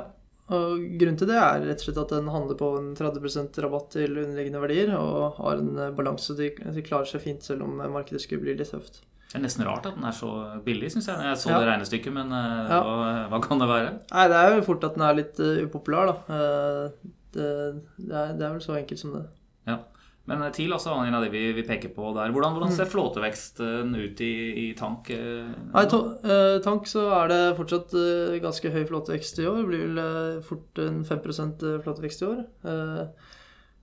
Og 0.53 0.83
Grunnen 0.99 1.17
til 1.17 1.29
det 1.31 1.39
er 1.41 1.63
rett 1.63 1.81
og 1.81 1.87
slett 1.87 1.99
at 2.03 2.13
den 2.13 2.29
handler 2.29 2.57
på 2.59 2.69
en 2.77 2.91
30% 2.97 3.57
rabatt 3.65 3.87
til 3.95 4.13
underliggende 4.13 4.61
verdier 4.61 4.91
og 4.99 5.39
har 5.39 5.61
en 5.61 5.71
eh, 5.81 5.93
balanse 5.97 6.35
de, 6.37 6.51
de 6.53 6.83
klarer 6.85 7.09
seg 7.09 7.23
fint 7.23 7.45
selv 7.45 7.65
om 7.65 7.79
markedet 7.81 8.21
skulle 8.21 8.45
bli 8.45 8.53
litt 8.59 8.69
tøft. 8.69 9.01
Det 9.31 9.39
er 9.39 9.43
nesten 9.47 9.65
rart 9.65 9.87
at 9.89 9.97
den 9.97 10.05
er 10.05 10.13
så 10.15 10.29
billig, 10.63 10.91
syns 10.93 11.09
jeg. 11.09 11.23
Jeg 11.27 11.39
så 11.41 11.49
ja. 11.49 11.57
det 11.59 11.71
regnestykket, 11.71 12.13
men 12.13 12.29
uh, 12.31 12.69
ja. 12.69 12.77
hva, 12.85 13.07
hva, 13.33 13.39
kan 13.43 13.59
det 13.59 13.67
være? 13.71 13.89
Nei, 14.13 14.27
Det 14.31 14.37
er 14.37 14.53
jo 14.53 14.61
fort 14.69 14.85
at 14.87 14.95
den 14.95 15.03
er 15.03 15.17
litt 15.17 15.41
upopulær, 15.65 16.11
da. 16.11 16.37
Det, 17.35 17.49
det, 17.97 18.13
er, 18.13 18.29
det, 18.37 18.45
er, 18.45 18.53
vel 18.53 18.61
så 18.63 18.77
enkelt 18.77 19.01
som 19.01 19.17
det. 19.17 19.25
Men 20.25 20.41
TIL 20.41 20.53
TIL 20.65 20.73
altså, 20.73 20.95
en 21.05 21.13
av 21.13 21.23
de 21.23 21.29
vi, 21.29 21.43
vi 21.53 21.63
peker 21.65 21.91
på 21.93 22.09
der. 22.15 22.31
Hvordan, 22.33 22.55
hvordan 22.55 22.73
ser 22.73 22.87
mm. 22.87 22.91
flåteveksten 22.95 23.93
ut 23.93 24.21
i, 24.25 24.33
i 24.63 24.65
tank? 24.77 25.11
Eh? 25.13 25.51
Nei, 25.69 25.85
to, 25.91 25.99
eh, 26.25 26.57
tank 26.65 26.89
så 26.89 27.05
er 27.19 27.29
det 27.29 27.41
fortsatt 27.59 27.93
eh, 27.99 28.37
ganske 28.43 28.71
høy 28.73 28.81
flåtevekst 28.89 29.41
i 29.43 29.47
år. 29.49 29.59
Det 29.61 29.67
blir 29.69 29.83
vel 29.85 30.01
eh, 30.01 30.39
fort 30.45 30.81
en 30.81 31.03
5 31.05 31.21
eh, 31.29 31.75
flåtevekst 31.85 32.25
i 32.25 32.29
år. 32.31 32.41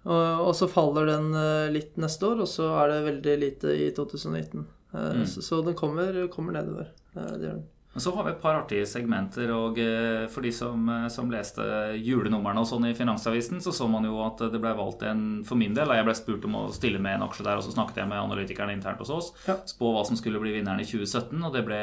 Og, 0.03 0.17
og, 0.19 0.51
så 0.59 0.67
faller 0.67 1.07
den 1.07 1.29
litt 1.71 1.95
neste 2.03 2.27
år, 2.27 2.41
og 2.43 2.49
så 2.51 2.73
er 2.81 2.91
det 2.91 3.05
veldig 3.05 3.35
lite 3.39 3.75
i 3.79 3.85
2019. 3.95 4.65
Mm. 4.93 5.21
Så, 5.31 5.45
så, 5.47 5.61
den 5.63 5.79
kommer, 5.79 6.19
kommer 6.33 6.59
nedover. 6.59 6.91
det 7.15 7.39
gjør 7.39 7.61
den. 7.61 7.69
Men 7.93 8.01
så 8.01 8.15
har 8.17 8.25
vi 8.25 8.31
et 8.31 8.41
par 8.41 8.57
artige 8.57 8.87
segmenter. 8.89 9.51
og 9.53 9.79
eh, 9.81 10.27
For 10.33 10.45
de 10.45 10.53
som, 10.55 10.87
eh, 10.89 11.09
som 11.13 11.31
leste 11.33 11.65
julenumrene 12.01 12.63
og 12.63 12.69
sånn 12.69 12.89
i 12.89 12.95
Finansavisen, 12.97 13.61
så 13.65 13.75
så 13.77 13.89
man 13.91 14.07
jo 14.09 14.21
at 14.25 14.41
det 14.53 14.61
ble 14.63 14.73
valgt 14.79 15.05
en 15.09 15.43
For 15.49 15.61
min 15.61 15.77
del, 15.77 15.93
jeg 15.93 16.07
ble 16.09 16.15
spurt 16.17 16.47
om 16.49 16.57
å 16.63 16.69
stille 16.73 17.03
med 17.03 17.19
en 17.19 17.27
aksje 17.29 17.45
der, 17.45 17.61
og 17.61 17.67
så 17.67 17.75
snakket 17.75 18.03
jeg 18.03 18.13
med 18.13 18.23
analytikerne 18.23 18.77
internt 18.77 19.03
hos 19.03 19.13
oss. 19.13 19.35
Ja. 19.49 19.59
Spå 19.69 19.93
hva 19.93 20.07
som 20.09 20.17
skulle 20.17 20.41
bli 20.41 20.57
vinneren 20.57 20.81
i 20.81 20.89
2017, 20.89 21.37
og 21.43 21.53
det 21.53 21.67
ble 21.69 21.83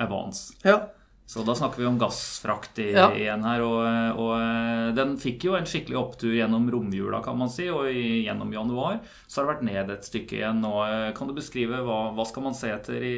Avance. 0.00 0.56
Ja. 0.64 0.80
Så 1.30 1.44
da 1.46 1.54
snakker 1.54 1.78
vi 1.78 1.86
om 1.86 1.98
gassfrakt 2.00 2.80
i, 2.82 2.88
ja. 2.90 3.04
igjen 3.14 3.44
her. 3.46 3.60
Og, 3.62 3.84
og, 4.18 4.32
eh, 4.40 4.86
den 4.96 5.12
fikk 5.20 5.44
jo 5.46 5.58
en 5.58 5.68
skikkelig 5.68 6.00
opptur 6.00 6.32
gjennom 6.34 6.64
romjula, 6.72 7.20
kan 7.22 7.36
man 7.38 7.52
si. 7.52 7.68
Og 7.70 7.92
i, 7.92 8.24
gjennom 8.24 8.50
januar 8.56 8.98
så 9.26 9.38
har 9.38 9.46
det 9.46 9.52
vært 9.52 9.68
ned 9.68 9.92
et 9.94 10.08
stykke 10.08 10.40
igjen 10.40 10.64
Og, 10.66 10.80
Kan 11.14 11.30
du 11.30 11.36
beskrive 11.36 11.84
hva, 11.84 12.00
hva 12.16 12.26
skal 12.26 12.48
man 12.48 12.56
se 12.56 12.72
etter 12.72 13.04
i, 13.04 13.14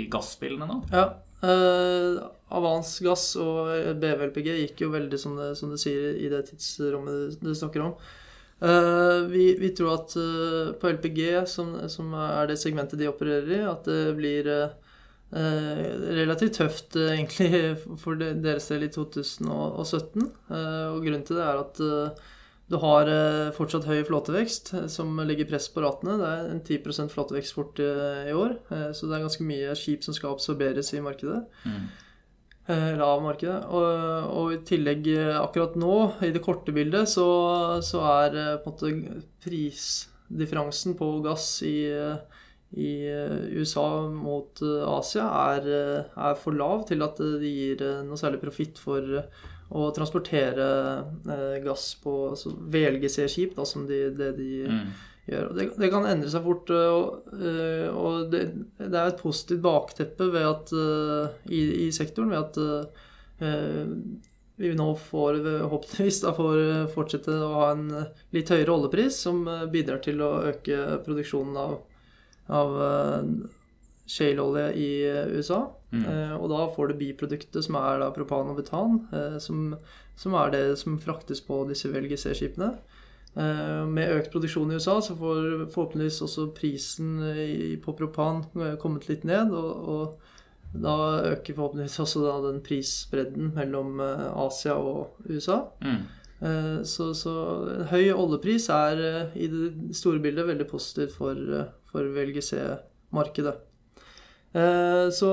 i 0.00 0.08
gasspillene 0.10 0.66
nå? 0.66 0.80
Ja, 0.90 1.06
Uh, 1.44 2.24
Avans 2.54 2.96
Gass 3.04 3.32
og 3.40 3.68
BVLPG 4.00 4.50
gikk 4.62 4.84
jo 4.84 4.92
veldig 4.92 5.18
som 5.20 5.34
det, 5.38 5.50
som 5.58 5.72
det 5.72 5.80
sier 5.82 6.14
i 6.16 6.30
det 6.32 6.44
tidsrommet 6.48 7.40
du 7.42 7.50
snakker 7.56 7.84
om. 7.84 7.96
Uh, 8.62 9.26
vi, 9.28 9.50
vi, 9.60 9.72
tror 9.76 9.96
at 9.98 10.14
uh, 10.16 10.72
på 10.78 10.92
LPG, 10.94 11.20
som, 11.50 11.74
som, 11.92 12.14
er 12.16 12.48
det 12.48 12.60
segmentet 12.62 13.00
de 13.00 13.10
opererer 13.10 13.50
i, 13.58 13.60
at 13.68 13.90
det 13.90 14.16
blir 14.18 14.50
relativt 15.34 16.60
tøft 16.60 16.94
egentlig 16.94 17.72
for 18.02 18.14
deres 18.20 18.68
del 18.70 18.84
i 18.86 18.90
2017. 18.92 20.20
og 20.22 20.98
grunnen 21.02 21.24
til 21.26 21.40
det 21.40 21.46
er 21.48 21.58
at 21.58 21.80
du 22.72 22.78
har 22.80 23.08
eh, 23.12 23.50
fortsatt 23.52 23.84
høy 23.84 24.00
flåtevekst, 24.08 24.70
eh, 24.78 24.86
som 24.92 25.18
legger 25.28 25.48
press 25.50 25.66
på 25.72 25.82
ratene. 25.84 26.16
Det 26.20 26.30
er 26.30 26.46
en 26.48 26.62
10 26.64 27.10
flåtevekst 27.12 27.56
fort 27.56 27.80
eh, 27.82 28.30
i 28.30 28.36
år, 28.36 28.56
så 28.96 29.08
det 29.08 29.18
er 29.18 29.26
ganske 29.26 29.44
mye 29.44 29.76
skip 29.76 30.06
som 30.06 30.16
skal 30.16 30.32
absorberes 30.32 30.94
i 30.96 31.02
markedet. 31.04 31.44
Mm. 31.68 31.84
Lav 32.96 33.20
markedet. 33.20 33.58
Og, 33.68 34.30
og, 34.32 34.54
i 34.54 34.62
tillegg, 34.64 35.10
akkurat 35.36 35.74
nå, 35.76 35.96
i 36.24 36.32
det 36.32 36.40
korte 36.44 36.72
bildet, 36.72 37.10
så, 37.12 37.26
så 37.84 38.00
er 38.08 38.38
på 38.64 38.72
en 38.72 39.02
måte 39.02 39.18
prisdifferansen 39.44 40.96
på 40.96 41.10
gass 41.26 41.58
i, 41.68 41.84
i 42.80 42.92
USA 43.60 43.84
mot 44.08 44.64
Asia 44.64 45.28
er, 45.52 45.68
er, 46.08 46.40
for 46.40 46.56
lav 46.56 46.86
til 46.88 47.04
at 47.04 47.20
det 47.20 47.52
gir 47.52 47.84
noe 48.08 48.16
særlig 48.16 48.40
profitt 48.46 48.80
for 48.80 49.20
å 49.72 49.88
transportere 49.96 50.66
eh, 51.30 51.56
gass 51.64 51.94
på 52.02 52.14
altså 52.32 52.52
VLGC-skip, 52.52 53.56
som 53.66 53.86
de, 53.88 54.00
det 54.16 54.30
de 54.36 54.50
mm. 54.68 54.84
gjør. 55.30 55.48
Det, 55.56 55.66
det, 55.80 55.90
kan 55.92 56.06
endre 56.08 56.30
seg 56.32 56.44
fort. 56.44 56.70
Eh, 56.74 56.90
og, 56.92 57.32
eh, 57.38 57.88
og 57.88 58.28
det, 58.34 58.44
det, 58.78 58.92
er 58.92 59.08
et 59.08 59.22
positivt 59.22 59.64
bakteppe 59.64 60.28
ved 60.34 60.46
at, 60.50 60.74
uh, 60.76 61.48
i, 61.48 61.64
i, 61.86 61.88
sektoren 61.94 62.34
ved 62.34 62.44
at 62.44 62.62
vi 64.54 64.68
nå 64.78 64.84
får, 65.08 65.40
håpentligvis 65.66 66.20
da, 66.22 66.30
får 66.36 66.60
fortsette 66.94 67.32
å 67.34 67.48
ha 67.56 67.64
en 67.72 67.88
litt 68.32 68.52
høyere 68.54 68.76
oljepris, 68.76 69.16
som 69.26 69.42
bidrar 69.72 69.98
til 70.04 70.22
å 70.22 70.30
øke 70.52 71.00
produksjonen 71.02 71.58
av, 71.58 71.74
av 72.54 72.76
shaleolje 74.06 74.68
i 74.76 74.90
USA. 75.36 75.64
Mm. 75.94 76.04
Eh, 76.10 76.34
og 76.36 76.50
da 76.50 76.66
får 76.74 76.90
du 76.90 76.98
biproduktet 76.98 77.66
som 77.66 77.78
er 77.78 78.02
da 78.02 78.10
propan 78.14 78.50
og 78.52 78.58
butan, 78.58 78.98
eh, 79.14 79.38
som, 79.42 79.76
som, 80.18 80.36
er 80.40 80.52
det 80.54 80.64
som 80.80 80.98
fraktes 81.00 81.42
på 81.44 81.62
disse 81.70 81.90
VLGC-skipene. 81.92 82.72
Eh, 83.34 83.82
med 83.90 84.14
økt 84.16 84.32
produksjon 84.34 84.72
i 84.72 84.78
USA 84.78 84.98
så 85.02 85.16
får 85.18 85.68
forhåpentligvis 85.74 86.22
også 86.26 86.50
prisen 86.56 87.16
på 87.84 87.96
propan 87.98 88.44
kommet 88.82 89.08
litt 89.10 89.26
ned. 89.28 89.54
og, 89.54 89.88
og 89.94 90.30
da 90.74 90.94
øker 91.30 91.54
forhåpentligvis 91.54 92.00
også 92.02 92.24
da 92.24 92.34
den 92.48 92.56
prisbredden 92.64 93.52
mellom 93.54 94.00
Asia 94.02 94.74
og 94.74 95.20
USA. 95.30 95.60
Mm. 95.84 96.00
Så, 96.84 97.12
så, 97.14 97.32
høy 97.92 98.10
oljepris 98.10 98.66
er 98.74 98.98
i 99.38 99.46
det 99.48 99.94
store 99.94 100.18
bildet 100.20 100.48
veldig 100.48 100.66
positivt 100.68 101.14
for, 101.14 101.38
for 101.92 102.10
VLGC-markedet. 102.16 103.54
Eh, 104.54 105.10
så 105.10 105.28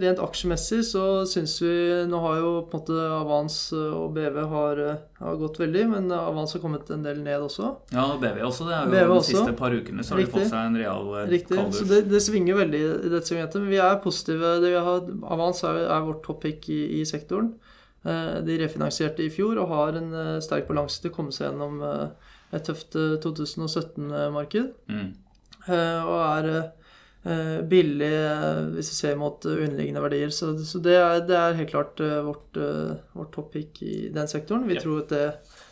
rent 0.00 0.20
aksjemessig 0.24 0.78
så 0.88 1.26
syns 1.28 1.58
vi 1.60 1.72
Nå 2.08 2.22
har 2.24 2.38
jo 2.40 2.52
på 2.70 2.78
en 2.78 2.80
måte 2.80 3.02
Avans 3.12 3.56
og 3.76 4.14
BV 4.16 4.38
har, 4.48 4.80
eh, 4.80 5.02
har, 5.18 5.36
gått 5.42 5.60
veldig, 5.60 5.82
men 5.90 6.08
Avans 6.16 6.54
har 6.56 6.62
kommet 6.62 6.88
en 6.88 7.04
del 7.04 7.20
ned 7.20 7.44
også. 7.44 7.74
Ja, 7.92 8.06
og 8.06 8.22
BV 8.22 8.40
også. 8.46 8.70
Det 8.70 8.78
er 8.78 9.04
jo 9.04 9.18
de 9.18 9.26
siste 9.28 9.52
par 9.58 9.76
ukene 9.76 10.06
så 10.06 10.16
har 10.16 10.22
Riktig. 10.22 10.32
de 10.32 10.38
fått 10.38 10.54
seg 10.54 10.70
en 10.70 10.80
real 10.80 11.12
eh, 11.18 11.28
Riktig. 11.34 11.58
Kaldus. 11.60 11.82
Så 11.82 11.90
det, 11.92 12.00
det, 12.08 12.22
svinger 12.24 12.60
veldig 12.62 12.82
i 12.86 13.12
dette 13.12 13.28
segmentet. 13.28 13.60
Men 13.60 13.74
vi 13.74 13.82
er 13.90 14.00
positive. 14.06 14.54
Vi 14.64 14.72
har, 14.88 15.12
Avans 15.36 15.62
er, 15.68 15.84
er 15.84 16.08
vårt 16.08 16.24
top 16.24 16.40
pick 16.46 16.72
i, 16.72 16.80
i, 17.02 17.04
sektoren. 17.04 17.52
De 18.00 18.54
refinansierte 18.56 19.20
i 19.20 19.28
fjor 19.28 19.58
og 19.60 19.68
har 19.74 19.96
en 19.98 20.14
sterk 20.40 20.64
balanse 20.70 21.02
til 21.02 21.10
å 21.10 21.16
komme 21.18 21.34
seg 21.36 21.50
gjennom 21.50 21.82
et 21.84 22.64
tøft 22.64 22.96
2017-marked. 22.96 24.70
Mm. 24.88 25.10
Og 25.68 26.16
er 26.16 26.48
Eh, 26.48 26.79
billig 27.68 28.12
eh, 28.16 28.60
hvis 28.74 28.90
vi 28.92 28.96
ser 28.96 29.18
mot 29.20 29.44
underliggende 29.44 30.02
verdier. 30.04 30.30
Så, 30.32 30.54
så 30.64 30.80
det, 30.80 30.96
er, 30.96 31.24
det, 31.28 31.36
er, 31.36 31.58
helt 31.58 31.72
klart 31.72 32.00
eh, 32.00 32.20
vårt, 32.24 32.60
vårt 33.12 33.34
topic 33.34 33.82
i 33.84 34.08
den 34.14 34.28
sektoren. 34.30 34.68
Vi 34.68 34.78
ja. 34.78 34.84
tror 34.84 35.02
at 35.04 35.12
det 35.12 35.26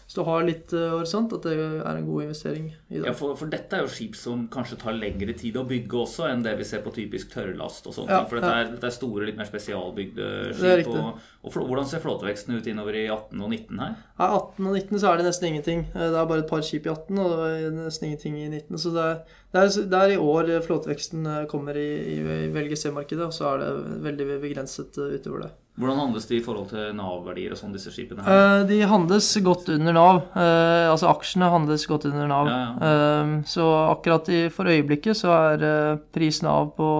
hvis 0.09 0.17
du 0.17 0.23
har 0.25 0.45
litt 0.47 0.73
uh, 0.73 0.95
horisont, 0.95 1.35
at 1.37 1.45
det 1.45 1.51
er 1.61 1.89
en 1.99 2.07
god 2.07 2.23
investering 2.25 2.71
i 2.89 2.95
det. 2.95 3.03
Ja, 3.05 3.13
for, 3.13 3.35
for, 3.37 3.51
dette 3.53 3.77
er 3.77 3.83
jo 3.85 3.91
skip 3.93 4.15
som 4.17 4.47
kanskje 4.49 4.79
tar 4.81 4.95
lengre 4.97 5.35
tid 5.37 5.59
å 5.61 5.67
bygge 5.69 5.99
også 6.01 6.31
enn 6.31 6.41
det 6.47 6.55
vi 6.57 6.65
ser 6.65 6.81
på 6.81 6.95
typisk 6.97 7.35
tørrlast 7.35 7.91
og 7.91 7.93
sånt. 7.93 8.09
Ja, 8.09 8.23
for 8.25 8.41
dette, 8.41 8.55
er, 8.55 8.71
dette, 8.71 8.89
er, 8.89 8.95
store, 8.97 9.27
litt 9.29 9.37
mer 9.37 9.51
spesialbygde 9.51 10.31
skip. 10.57 10.89
Og, 10.95 11.21
og 11.45 11.59
hvordan 11.59 11.91
ser 11.93 12.01
flåteveksten 12.07 12.57
ut 12.57 12.73
innover 12.73 12.97
i 12.97 13.05
18 13.05 13.37
og 13.37 13.53
19 13.53 13.85
her? 13.85 14.01
Ja, 14.17 14.31
18 14.31 14.71
og 14.73 14.81
19 14.81 15.05
så 15.05 15.13
er 15.13 15.21
det 15.21 15.29
nesten 15.29 15.51
ingenting. 15.51 15.87
Det 15.93 16.09
er 16.09 16.33
bare 16.33 16.41
et 16.47 16.51
par 16.55 16.65
skip 16.65 16.89
i 16.89 16.95
18 16.97 17.23
og 17.27 17.47
nesten 17.83 18.09
ingenting 18.09 18.41
i 18.41 18.49
19. 18.49 18.81
Så 18.81 18.97
det 18.97 19.07
er, 19.13 19.23
det 19.53 19.67
er, 19.67 19.73
det 19.93 20.03
er 20.07 20.17
i 20.17 20.21
år 20.25 20.55
flåteveksten 20.65 21.33
kommer 21.53 21.77
i, 21.77 21.89
i, 22.17 22.21
i 22.49 22.51
VLGC-markedet, 22.57 23.29
og 23.29 23.37
så 23.37 23.53
er 23.53 23.67
det 23.67 24.03
veldig 24.09 24.35
begrenset 24.41 24.97
utover 24.97 25.51
det. 25.51 25.57
Hvordan 25.79 26.01
handles 26.01 26.27
de 26.27 26.39
i 26.41 26.43
forhold 26.43 26.73
til 26.73 26.95
Nav-verdier 26.99 27.53
og 27.55 27.59
sånn, 27.61 27.75
disse 27.75 27.93
skipene? 27.95 28.25
her? 28.27 28.63
Uh, 28.63 28.63
de 28.67 28.81
handles 28.91 29.29
godt 29.47 29.69
under 29.71 29.95
Nav. 29.95 30.17
Uh, 30.35 30.91
altså 30.91 31.11
aksjene 31.13 31.51
handles 31.53 31.87
godt 31.87 32.09
under 32.11 32.27
Nav. 32.31 32.51
Ja, 32.51 32.59
ja. 32.59 32.73
Uh, 32.83 33.35
så 33.47 33.67
akkurat 33.85 34.31
i, 34.35 34.41
for 34.55 34.71
øyeblikket 34.71 35.21
så 35.21 35.31
er 35.37 36.03
prisen 36.15 36.51
av 36.51 36.73
på, 36.75 36.91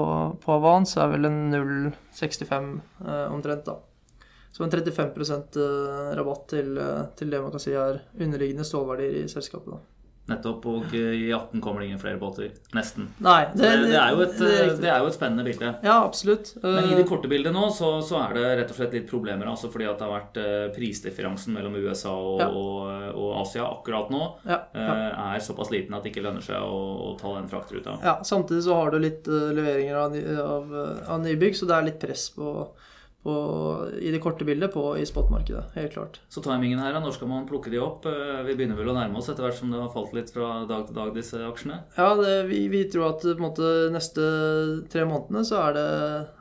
på 0.45 0.55
Avans 0.55 0.95
er 0.95 1.11
vel 1.17 1.27
en 1.27 1.43
0,65 1.51 2.71
omtrent, 3.35 3.67
da. 3.67 3.79
Så 4.55 4.65
en 4.65 4.73
35% 4.73 5.59
rabatt 6.19 6.49
til, 6.51 6.79
til, 7.19 7.31
det 7.31 7.43
man 7.43 7.53
kan 7.55 7.63
si 7.63 7.75
er 7.79 8.01
underliggende 8.19 8.67
stålverdier 8.67 9.25
i 9.25 9.31
selskapet. 9.31 9.75
da. 9.75 9.98
Nettopp. 10.29 10.67
Og 10.69 10.95
i 10.95 11.31
18 11.33 11.63
kommer 11.65 11.81
det 11.81 11.89
ingen 11.89 12.01
flere 12.01 12.21
båter. 12.21 12.51
Nesten. 12.77 13.09
Nei, 13.25 13.41
det, 13.55 13.63
det, 13.63 13.89
det, 13.89 13.97
er, 13.97 14.23
et, 14.25 14.35
det 14.83 14.91
er, 14.91 15.01
jo 15.03 15.09
et, 15.09 15.17
spennende 15.17 15.45
bilde. 15.47 15.73
Ja, 15.85 15.97
absolutt. 16.05 16.53
Men 16.63 16.85
i 16.85 16.95
det 16.95 17.05
eh, 17.05 17.09
korte 17.09 17.31
bildet 17.31 17.55
nå 17.55 17.69
så, 17.75 17.95
så, 18.05 18.21
er 18.27 18.37
det 18.37 18.45
rett 18.61 18.75
og 18.75 18.81
slett 18.81 18.97
litt 18.99 19.09
problemer. 19.11 19.49
Altså 19.49 19.71
fordi 19.73 19.89
at 19.89 20.01
det 20.01 20.09
har 20.09 20.15
vært 20.15 20.41
eh, 20.43 20.67
prisdifferansen 20.77 21.57
mellom 21.57 21.79
USA 21.81 22.13
og, 22.13 22.43
ja. 22.43 22.51
og, 22.53 23.09
og 23.15 23.33
Asia 23.43 23.65
akkurat 23.69 24.13
nå 24.13 24.23
ja, 24.45 24.61
ja. 24.75 24.85
Eh, 24.85 25.25
er 25.29 25.45
såpass 25.45 25.73
liten 25.73 25.97
at 25.97 26.05
det 26.05 26.13
ikke 26.13 26.27
lønner 26.27 26.45
seg 26.45 26.61
å, 26.61 26.83
å 27.09 27.15
ta 27.21 27.35
den 27.39 27.49
fraktruta. 27.51 27.97
Ja, 28.05 28.19
samtidig 28.27 28.67
så 28.69 28.77
har 28.79 28.93
du 28.93 29.01
litt 29.03 29.29
leveringer 29.29 30.03
av, 30.05 30.21
av, 30.45 30.79
av 31.17 31.25
nybygg, 31.25 31.57
så 31.57 31.69
det 31.69 31.79
er 31.79 31.91
litt 31.91 32.01
press 32.03 32.29
på 32.37 32.53
på, 33.23 33.35
i 34.01 34.11
det 34.15 34.21
korte 34.23 34.47
bildet 34.47 34.73
på, 34.73 34.85
i 34.99 35.07
spotmarkedet. 35.07 35.65
Helt 35.75 35.93
klart. 35.93 36.21
Så 36.29 36.43
timingen 36.45 36.79
her, 36.83 36.97
når 37.03 37.17
skal 37.17 37.31
man 37.31 37.49
plukke 37.49 37.73
de 37.73 37.81
opp? 37.83 38.07
Eh, 38.07 38.43
vi 38.47 38.55
begynner 38.59 38.79
vel 38.79 38.93
å 38.93 38.97
nærme 38.97 39.19
oss 39.19 39.31
etter 39.31 39.47
hvert 39.47 39.59
som 39.59 39.73
det 39.73 39.81
har 39.81 39.91
falt 39.93 40.15
litt 40.17 40.31
fra 40.35 40.63
dag 40.71 40.87
til 40.89 40.99
dag, 40.99 41.11
disse 41.17 41.41
aksjene? 41.47 41.81
Ja, 41.99 42.13
det, 42.21 42.37
vi, 42.51 42.63
vi, 42.73 42.85
tror 42.91 43.11
at 43.13 43.27
måte 43.43 43.89
neste 43.95 44.29
tre 44.93 45.07
månedene 45.09 45.45
så 45.47 45.65
er 45.67 45.79
det, 45.79 45.89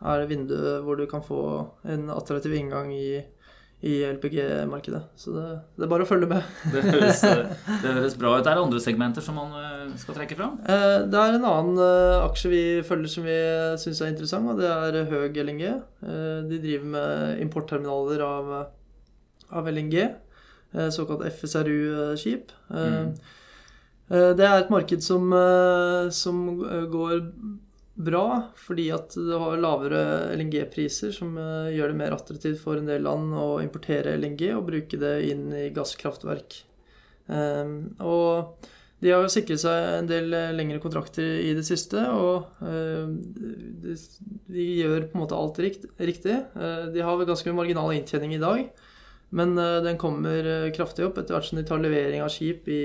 er 0.03 0.21
det 0.21 0.29
vinduet 0.31 0.85
hvor 0.85 0.99
du 0.99 1.07
kan 1.09 1.25
få 1.25 1.41
en 1.89 2.11
attraktiv 2.13 2.53
inngang 2.59 2.93
i 2.95 3.09
i 3.85 3.99
LPG-markedet. 4.05 5.03
Så 5.15 5.31
det, 5.35 5.43
det, 5.77 5.85
er 5.85 5.89
bare 5.91 6.05
å 6.05 6.09
følge 6.09 6.29
med. 6.31 6.45
det, 6.73 6.81
høres, 6.81 7.21
det, 7.21 7.91
høres, 7.91 8.15
bra 8.17 8.33
ut. 8.33 8.47
Er 8.47 8.57
det 8.57 8.63
andre 8.63 8.81
segmenter 8.81 9.25
som 9.25 9.37
man 9.37 9.53
eh, 9.59 9.91
skal 10.01 10.17
trekke 10.17 10.37
fram? 10.39 10.55
Eh, 10.65 11.05
det 11.05 11.19
er 11.21 11.37
en 11.37 11.45
annen 11.45 11.81
eh, 11.83 12.23
aksje 12.23 12.51
vi 12.53 12.63
følger 12.87 13.13
som 13.13 13.27
vi 13.27 13.37
syns 13.83 14.01
er 14.01 14.09
interessant, 14.13 14.49
og 14.49 14.61
det 14.61 14.71
er 14.71 15.11
Høg 15.11 15.37
LNG. 15.43 15.67
De 16.49 16.61
driver 16.63 16.89
med 16.95 17.43
importterminaler 17.45 18.23
av, 18.25 18.53
av 19.53 19.69
LNG, 19.69 19.99
såkalt 20.93 21.27
FSRU-skip. 21.37 22.51
Mm. 22.73 23.13
Det 24.07 24.45
er 24.45 24.57
et 24.57 24.71
marked 24.71 25.03
som, 25.03 25.29
som 26.15 26.43
går 26.91 27.15
bra, 27.97 28.53
fordi 28.62 28.88
at 28.93 29.15
det 29.17 29.38
har 29.41 29.60
lavere 29.62 30.01
LNG-priser, 30.38 31.12
som 31.15 31.33
eh, 31.41 31.73
gjør 31.73 31.91
det 31.91 31.99
mer 31.99 32.13
attraktivt 32.15 32.62
for 32.62 32.77
en 32.77 32.89
del 32.89 33.03
land 33.07 33.33
å 33.33 33.57
importere 33.63 34.15
LNG 34.19 34.51
og 34.53 34.67
bruke 34.69 34.99
det 35.01 35.13
inn 35.31 35.47
i 35.57 35.67
gasskraftverk. 35.73 36.60
Ehm, 37.33 37.95
og 38.05 38.67
de 39.01 39.13
har 39.13 39.25
sikret 39.33 39.62
seg 39.63 39.89
en 39.95 40.10
del 40.10 40.29
eh, 40.38 40.53
lengre 40.53 40.81
kontrakter 40.83 41.41
i 41.41 41.55
det 41.57 41.65
siste, 41.65 42.05
og 42.13 42.62
ehm, 42.62 43.17
de 44.45 44.67
gjør 44.83 45.10
på 45.10 45.17
en 45.17 45.25
måte 45.25 45.39
alt 45.39 45.57
riktig. 45.63 46.38
Eh, 46.38 46.83
de 46.93 47.05
har 47.05 47.25
ganske 47.25 47.57
marginal 47.57 47.95
inntjening 47.97 48.38
i 48.38 48.43
dag, 48.43 48.67
men 49.38 49.57
den 49.83 49.97
kommer 49.99 50.69
kraftig 50.71 51.03
opp 51.03 51.17
etter 51.19 51.36
hvert 51.36 51.49
som 51.49 51.57
de 51.60 51.65
tar 51.67 51.81
levering 51.83 52.21
av 52.23 52.29
skip 52.31 52.69
i 52.71 52.83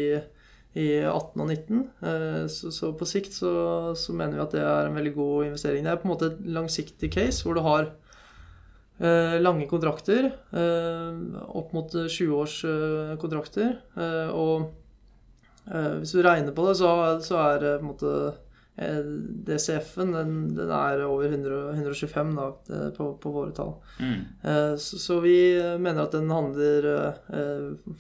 i 0.79 0.87
18 1.05 1.43
og 1.43 1.49
19. 1.51 1.81
Eh, 2.09 2.45
så, 2.53 2.71
så 2.73 2.93
på 2.97 3.09
sikt 3.09 3.35
så, 3.37 3.53
så, 3.99 4.15
mener 4.17 4.39
vi 4.39 4.45
at 4.45 4.55
det 4.57 4.63
er 4.65 4.89
en 4.89 4.97
veldig 4.97 5.15
god 5.17 5.49
investering. 5.51 5.85
Det 5.85 5.93
er 5.93 6.01
på 6.01 6.09
en 6.09 6.15
måte 6.15 6.31
et 6.33 6.45
langsiktig 6.59 7.13
case 7.13 7.45
hvor 7.45 7.59
du 7.59 7.63
har 7.67 7.91
eh, 9.03 9.37
lange 9.43 9.69
kontrakter, 9.71 10.31
eh, 10.57 11.43
opp 11.61 11.75
mot 11.77 11.93
20 11.93 12.39
års 12.39 12.61
kontrakter. 13.21 13.77
og 14.33 14.71
hvis 15.63 16.11
du 16.11 16.25
regner 16.25 16.51
på 16.51 16.65
det, 16.67 16.73
så, 16.81 16.89
så 17.23 17.37
er 17.39 17.61
det 17.63 17.77
på 17.79 17.85
en 17.85 17.91
måte 17.93 18.15
DCF-en 18.73 20.15
den, 20.15 20.37
den, 20.57 20.71
er 20.73 21.03
over 21.05 21.27
100, 21.29 21.75
125 21.75 22.31
da, 22.39 22.47
på, 22.97 23.09
på, 23.21 23.33
våre 23.35 23.53
tall. 23.57 23.75
Mm. 24.01 24.23
Så, 24.81 25.01
så, 25.03 25.19
vi 25.21 25.37
mener 25.77 26.07
at 26.07 26.17
den 26.17 26.33
handler 26.33 26.89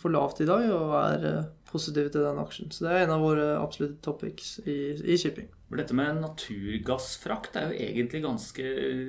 for 0.01 0.15
lavt 0.15 0.41
i 0.41 0.49
dag 0.49 0.71
og 0.73 0.95
er 0.97 1.27
positive 1.69 2.13
til 2.13 2.25
den 2.25 2.41
aksjen. 2.41 2.73
Så 2.73 2.87
det 2.87 2.95
er 2.95 3.05
en 3.05 3.15
av 3.19 3.25
våre 3.25 3.51
absolutte 3.61 4.01
topics 4.05 4.57
i, 4.65 4.79
i 4.97 5.19
shipping. 5.21 5.53
Dette 5.79 5.97
med 5.97 6.19
naturgassfrakt 6.21 7.57
er 7.57 7.71
jo 7.71 7.79
egentlig 7.87 8.23
ganske 8.25 8.65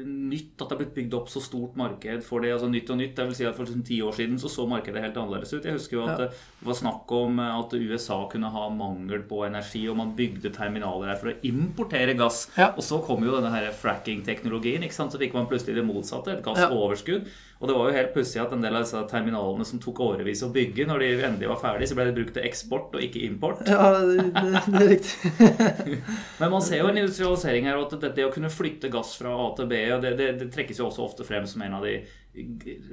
nytt. 0.07 0.55
At 0.57 0.69
det 0.69 0.75
er 0.75 0.81
blitt 0.83 0.95
bygd 0.95 1.17
opp 1.17 1.31
så 1.31 1.41
stort 1.43 1.77
marked 1.79 2.23
for 2.23 2.43
det. 2.43 2.53
altså 2.55 2.69
Nytt 2.71 2.91
og 2.93 2.99
nytt. 3.01 3.19
Jeg 3.19 3.31
vil 3.31 3.37
si 3.37 3.47
at 3.49 3.57
For 3.57 3.67
liksom 3.67 3.85
ti 3.87 3.99
år 4.05 4.15
siden 4.17 4.39
så 4.39 4.51
så 4.51 4.67
markedet 4.69 5.03
helt 5.03 5.17
annerledes 5.19 5.53
ut. 5.53 5.65
Jeg 5.65 5.77
husker 5.77 5.97
jo 5.97 6.05
at 6.07 6.13
ja. 6.13 6.27
det 6.27 6.67
var 6.67 6.79
snakk 6.79 7.15
om 7.17 7.41
at 7.43 7.75
USA 7.75 8.19
kunne 8.31 8.51
ha 8.53 8.67
mangel 8.73 9.25
på 9.27 9.43
energi, 9.47 9.83
og 9.91 9.99
man 9.99 10.15
bygde 10.17 10.53
terminaler 10.55 11.13
her 11.13 11.19
for 11.21 11.33
å 11.33 11.37
importere 11.47 12.15
gass. 12.19 12.45
Ja. 12.57 12.71
Og 12.73 12.83
så 12.85 13.01
kom 13.05 13.25
jo 13.25 13.35
denne 13.35 13.73
fracking-teknologien. 13.83 14.83
ikke 14.87 14.97
sant? 14.97 15.13
Så 15.13 15.21
fikk 15.21 15.35
man 15.35 15.49
plutselig 15.51 15.77
det 15.79 15.87
motsatte. 15.87 16.37
Et 16.37 16.45
gassoverskudd. 16.45 17.27
Ja. 17.27 17.52
Og 17.63 17.69
det 17.69 17.75
var 17.77 17.87
jo 17.87 17.95
helt 17.95 18.09
pussig 18.11 18.41
at 18.43 18.51
en 18.51 18.63
del 18.65 18.75
av 18.75 18.81
disse 18.83 18.99
terminalene 19.07 19.63
som 19.63 19.79
tok 19.79 20.01
årevis 20.03 20.41
å 20.43 20.49
bygge, 20.51 20.83
når 20.89 20.99
de 20.99 21.11
endelig 21.29 21.47
var 21.53 21.61
ferdig, 21.61 21.87
så 21.87 21.95
ble 21.95 22.09
det 22.09 22.15
brukt 22.17 22.33
til 22.35 22.43
eksport 22.43 22.97
og 22.97 23.05
ikke 23.05 23.21
import. 23.23 23.61
Ja, 23.71 24.01
det, 24.03 24.25
det, 24.35 24.63
det 24.73 24.81
er 24.81 24.91
riktig. 24.91 25.31
Men 26.41 26.51
man 26.51 26.65
ser 26.65 26.81
jo 26.81 26.89
en 26.89 26.99
industrialisering 26.99 27.69
her, 27.69 27.79
og 27.79 27.95
at 27.95 28.03
det, 28.17 28.27
å 28.27 28.33
kunne 28.35 28.51
flytte 28.51 28.91
gass 28.91 29.15
fra 29.15 29.31
A 29.45 29.47
til 29.55 29.71
B 29.71 29.79
og 29.95 30.03
det, 30.03 30.11
det, 30.19 30.49
trekkes 30.51 30.83
jo 30.83 30.89
også 30.89 31.07
ofte 31.07 31.29
frem 31.29 31.47
som 31.47 31.63
en 31.63 31.79
av 31.79 31.87
de 31.87 31.95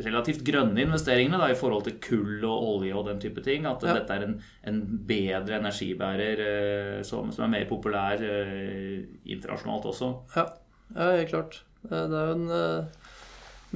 relativt 0.06 0.46
grønne 0.46 0.84
investeringene 0.86 1.42
da, 1.42 1.50
i 1.50 1.58
forhold 1.58 1.88
til 1.88 1.98
kull 2.06 2.46
og 2.46 2.70
olje 2.76 2.94
og 2.94 3.10
den 3.10 3.26
type 3.26 3.42
ting. 3.42 3.66
At 3.66 3.82
ja. 3.82 3.98
dette 3.98 4.20
er 4.20 4.28
en, 4.28 4.38
en 4.70 4.82
bedre 5.10 5.58
energibærer 5.58 6.46
eh, 6.46 6.96
som, 7.02 7.34
som, 7.34 7.48
er 7.48 7.56
mer 7.58 7.66
populær 7.66 8.22
eh, 8.22 9.00
internasjonalt 9.34 9.90
også. 9.96 10.16
Ja, 10.38 10.52
ja 10.94 11.14
helt 11.16 11.34
klart. 11.34 11.64
Det 11.82 12.06
er 12.06 12.28
jo 12.30 12.38
en 12.38 12.52
eh 12.54 13.08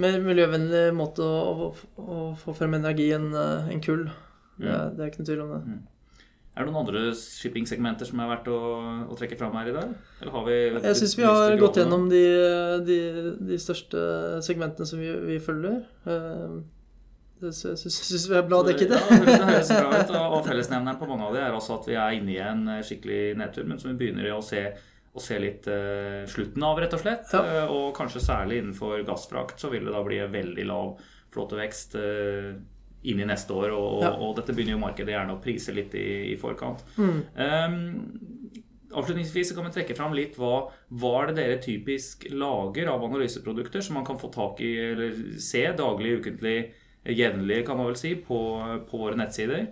mer 0.01 0.21
miljøvennlig 0.25 0.85
måte 0.97 1.25
å, 1.25 1.67
å, 1.67 1.73
å, 2.03 2.21
få 2.39 2.55
frem 2.57 2.79
energi 2.81 3.11
enn 3.17 3.33
en 3.35 3.83
kull. 3.85 4.07
Det, 4.59 4.71
mm. 4.71 4.95
det, 4.95 5.03
er 5.03 5.11
ikke 5.11 5.23
noe 5.23 5.29
tvil 5.31 5.43
om 5.45 5.53
det. 5.55 5.61
Mm. 5.67 5.83
Er 6.55 6.63
det 6.63 6.71
noen 6.71 6.85
andre 6.85 7.01
shippingsegmenter 7.19 8.07
som 8.07 8.21
er 8.23 8.29
verdt 8.31 8.47
å, 8.53 8.59
å, 9.11 9.17
trekke 9.19 9.39
fram 9.41 9.57
her 9.59 9.73
i 9.73 9.75
dag? 9.75 9.97
Vi, 10.23 10.59
jeg 10.71 10.99
syns 11.01 11.17
vi 11.19 11.27
har 11.27 11.57
gått 11.59 11.81
gjennom 11.81 12.07
de, 12.13 12.23
de, 12.87 12.99
de, 13.43 13.59
største 13.59 14.05
segmentene 14.47 14.87
som 14.87 15.03
vi, 15.03 15.11
vi 15.33 15.41
følger. 15.43 15.81
Jeg 16.07 16.63
det 17.43 17.51
syns 17.59 18.29
vi 18.31 18.39
er 18.39 18.47
bra 18.47 18.63
dekket. 18.65 18.95
Ja, 18.95 19.19
det 19.27 19.35
høres 19.51 19.73
bra 19.75 19.99
ut. 19.99 20.13
Og 20.37 20.47
fellesnevneren 20.47 21.01
på 21.01 21.09
mange 21.11 21.27
av 21.27 21.35
de 21.35 21.43
er 21.43 21.57
også 21.59 21.81
at 21.81 21.89
vi 21.91 21.99
er 21.99 22.15
inne 22.21 22.37
i 22.37 22.41
en 22.41 22.63
skikkelig 22.87 23.23
nedtur, 23.41 23.67
men 23.67 23.83
som 23.83 23.91
vi 23.91 23.99
begynner 24.05 24.31
å 24.37 24.39
se 24.45 24.63
å 25.15 25.23
se 25.23 25.39
litt 25.39 25.67
eh, 25.71 26.25
slutten 26.31 26.63
av, 26.67 26.79
rett 26.83 26.95
og 26.97 27.03
slett. 27.05 27.31
Ja. 27.31 27.43
Uh, 27.65 27.73
og 27.73 27.89
kanskje 27.97 28.23
særlig 28.25 28.61
innenfor 28.61 29.05
gassfrakt 29.07 29.63
så 29.63 29.71
vil 29.71 29.87
det 29.87 29.95
da 29.95 30.03
bli 30.07 30.19
veldig 30.31 30.67
lav 30.67 30.97
flåtevekst 31.35 31.97
eh, 31.99 32.51
inn 33.11 33.21
i 33.21 33.29
neste 33.29 33.55
år. 33.55 33.75
Og, 33.77 34.03
ja. 34.03 34.13
og, 34.17 34.35
dette 34.39 34.55
begynner 34.55 34.77
jo 34.77 34.83
markedet 34.83 35.15
gjerne 35.15 35.37
å 35.37 35.43
prise 35.43 35.75
litt 35.77 35.95
i, 35.99 36.07
i 36.33 36.37
forkant. 36.41 36.83
Mm. 36.99 37.21
Um, 37.39 38.61
avslutningsvis 38.95 39.53
kan 39.55 39.67
vi 39.69 39.75
trekke 39.75 39.97
fram 39.99 40.15
litt 40.17 40.39
hva, 40.39 40.69
hva 40.95 41.13
er 41.21 41.31
det 41.31 41.37
dere 41.41 41.61
typisk 41.63 42.29
lager 42.35 42.91
av 42.93 43.05
analyseprodukter 43.07 43.85
som 43.85 43.99
man 43.99 44.07
kan 44.07 44.19
få 44.21 44.31
tak 44.35 44.63
i 44.65 44.73
eller 44.93 45.19
se 45.43 45.67
daglig, 45.79 46.19
ukentlig, 46.23 46.59
jevnlig, 47.05 47.65
kan 47.67 47.79
man 47.79 47.91
vel 47.91 47.99
si, 48.01 48.15
på, 48.17 48.39
på 48.89 49.01
våre 49.03 49.19
nettsider? 49.21 49.67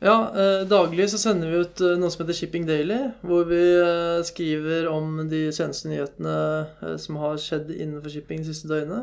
Ja, 0.00 0.32
eh, 0.32 0.66
daglig 0.68 1.10
så 1.12 1.18
sender 1.20 1.50
vi 1.50 1.58
ut 1.60 1.80
eh, 1.84 1.98
noe 2.00 2.08
som 2.08 2.22
heter 2.22 2.36
Shipping 2.38 2.64
Daily, 2.64 3.02
hvor 3.20 3.44
vi 3.50 3.60
eh, 3.60 4.22
skriver 4.24 4.88
om 4.88 5.26
de 5.28 5.42
seneste 5.52 5.90
nyhetene 5.90 6.96
som 7.02 7.18
har 7.20 7.36
skjedd 7.40 7.68
innenfor 7.74 8.14
shipping 8.14 8.40
de 8.40 8.48
siste 8.48 8.70
døgnene. 8.70 9.02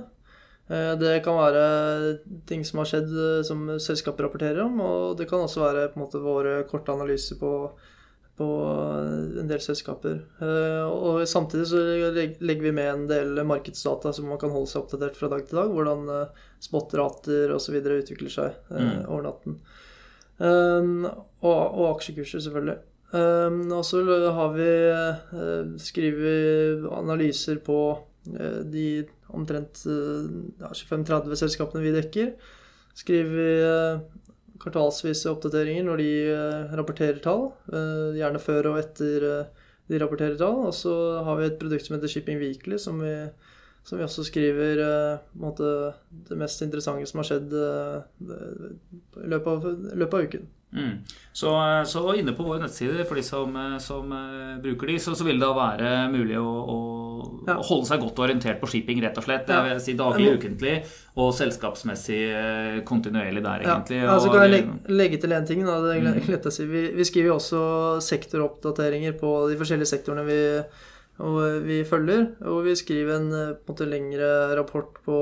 Eh, 0.73 0.95
det 0.97 1.19
kan 1.27 1.37
være 1.37 2.17
ting 2.49 2.65
som 2.65 2.81
har 2.81 2.89
skjedd 2.89 3.13
som 3.45 3.69
selskapet 3.77 4.25
rapporterer 4.25 4.63
om, 4.65 4.81
og 4.81 5.13
det 5.21 5.29
kan 5.29 5.45
også 5.45 5.67
være 5.67 5.85
på 5.93 6.01
en 6.01 6.05
måte 6.07 6.25
våre 6.25 6.57
korte 6.71 6.97
analyser 6.97 7.37
på, 7.37 7.53
på 8.41 8.51
en 9.37 9.53
del 9.53 9.61
selskaper. 9.61 10.23
Og 10.89 11.27
samtidig 11.29 11.69
så 11.69 11.87
legger 12.41 12.71
vi 12.71 12.73
med 12.73 12.93
en 12.95 13.09
del 13.13 13.45
markedsdata 13.45 14.17
som 14.17 14.33
man 14.33 14.41
kan 14.41 14.49
holde 14.49 14.73
seg 14.73 14.81
oppdatert 14.81 15.21
fra 15.21 15.29
dag 15.29 15.45
til 15.45 15.61
dag. 15.61 15.69
Hvordan 15.77 16.09
spotrater 16.57 17.53
osv. 17.53 17.83
utvikler 17.85 18.33
seg 18.33 18.57
mm. 18.73 19.05
over 19.05 19.29
natten. 19.29 19.61
Um, 20.37 21.07
og, 21.41 21.57
og, 21.73 21.85
aksjekurser, 21.95 22.43
selvfølgelig. 22.45 22.77
Um, 23.15 23.61
og 23.71 23.85
så 23.87 24.03
har 24.35 24.53
vi 24.53 24.69
uh, 24.91 25.73
skrevet 25.81 26.85
analyser 26.91 27.61
på 27.63 27.79
uh, 27.95 28.61
de 28.67 29.05
omtrent 29.33 29.81
uh, 29.87 30.69
25-30 30.75 31.41
selskapene 31.41 31.83
vi 31.85 31.95
dekker. 31.95 32.33
Skriver 32.97 33.33
vi 33.33 33.49
kvartalsvise 34.57 35.29
oppdateringer 35.29 35.85
når 35.85 35.99
de 36.01 36.11
rapporterer 36.79 37.19
tall. 37.21 37.51
gjerne 38.17 38.39
før 38.41 38.71
og 38.71 38.79
etter 38.79 39.25
de 39.85 39.99
rapporterer 40.01 40.33
tall. 40.39 40.63
Og 40.65 40.73
så 40.73 40.93
har 41.21 41.37
vi 41.37 41.45
et 41.45 41.59
produkt 41.61 41.85
som 41.85 41.93
heter 41.93 42.09
Shipping 42.09 42.41
Weekly, 42.41 42.79
som 42.81 42.97
vi 43.03 43.11
som 43.87 43.99
vi 43.99 44.03
også 44.03 44.25
skriver 44.27 44.81
måte, 45.39 45.71
det 46.27 46.35
mest 46.39 46.61
interessante 46.65 47.07
som 47.07 47.21
har 47.23 47.29
skjedd 47.29 47.55
i 47.55 49.29
løpet 49.31 49.47
av, 49.53 49.67
løpet 49.95 50.17
av 50.17 50.27
uken. 50.27 50.47
Mm. 50.75 50.97
Så, 51.31 51.83
så, 51.85 52.01
inne 52.19 52.33
på 52.35 52.43
våre 52.43 52.59
nettsider, 52.59 52.99
for 53.07 53.15
de 53.15 53.23
som, 53.23 53.53
som 53.79 54.09
bruker 54.63 54.91
de, 54.91 54.97
så, 54.99 55.13
så, 55.15 55.23
vil 55.23 55.39
det 55.39 55.45
da 55.45 55.53
være 55.55 55.91
mulig 56.11 56.35
å, 56.41 56.43
å, 56.43 56.79
ja. 57.47 57.55
holde 57.69 57.87
seg 57.87 58.03
godt 58.03 58.19
orientert 58.25 58.59
på 58.59 58.69
shipping, 58.71 58.99
rett 59.05 59.17
og 59.19 59.25
slett. 59.25 59.47
Ja. 59.47 59.61
Jeg 59.69 59.77
vil 59.77 59.85
si 59.85 59.95
Daglig, 59.97 60.33
ukentlig 60.35 60.75
og 61.17 61.31
selskapsmessig 61.37 62.19
kontinuerlig 62.89 63.45
der, 63.45 63.63
egentlig. 63.63 64.01
Ja, 64.03 64.11
altså 64.17 64.33
kan 64.33 64.43
jeg 64.45 64.53
legge, 64.57 64.75
legge 64.91 65.21
til 65.23 65.37
én 65.37 65.47
ting. 65.47 65.63
Da, 65.67 65.79
det 65.85 65.95
er 65.95 66.03
mm. 66.09 66.29
lett 66.35 66.51
å 66.51 66.53
si. 66.53 66.67
Vi, 66.67 66.83
vi 66.97 67.07
skriver 67.07 67.31
jo 67.31 67.39
også 67.39 67.63
sektoroppdateringer 68.03 69.15
på 69.21 69.33
de 69.51 69.57
forskjellige 69.61 69.93
sektorene 69.95 70.27
vi, 70.27 70.41
vi 71.65 71.83
følger. 71.87 72.27
Og 72.45 72.63
vi 72.67 72.75
skriver 72.77 73.15
en, 73.15 73.31
eh, 73.33 73.55
på 73.55 73.73
en 73.73 73.75
måte, 73.75 73.89
lengre 73.89 74.29
rapport 74.57 74.99
på 75.05 75.21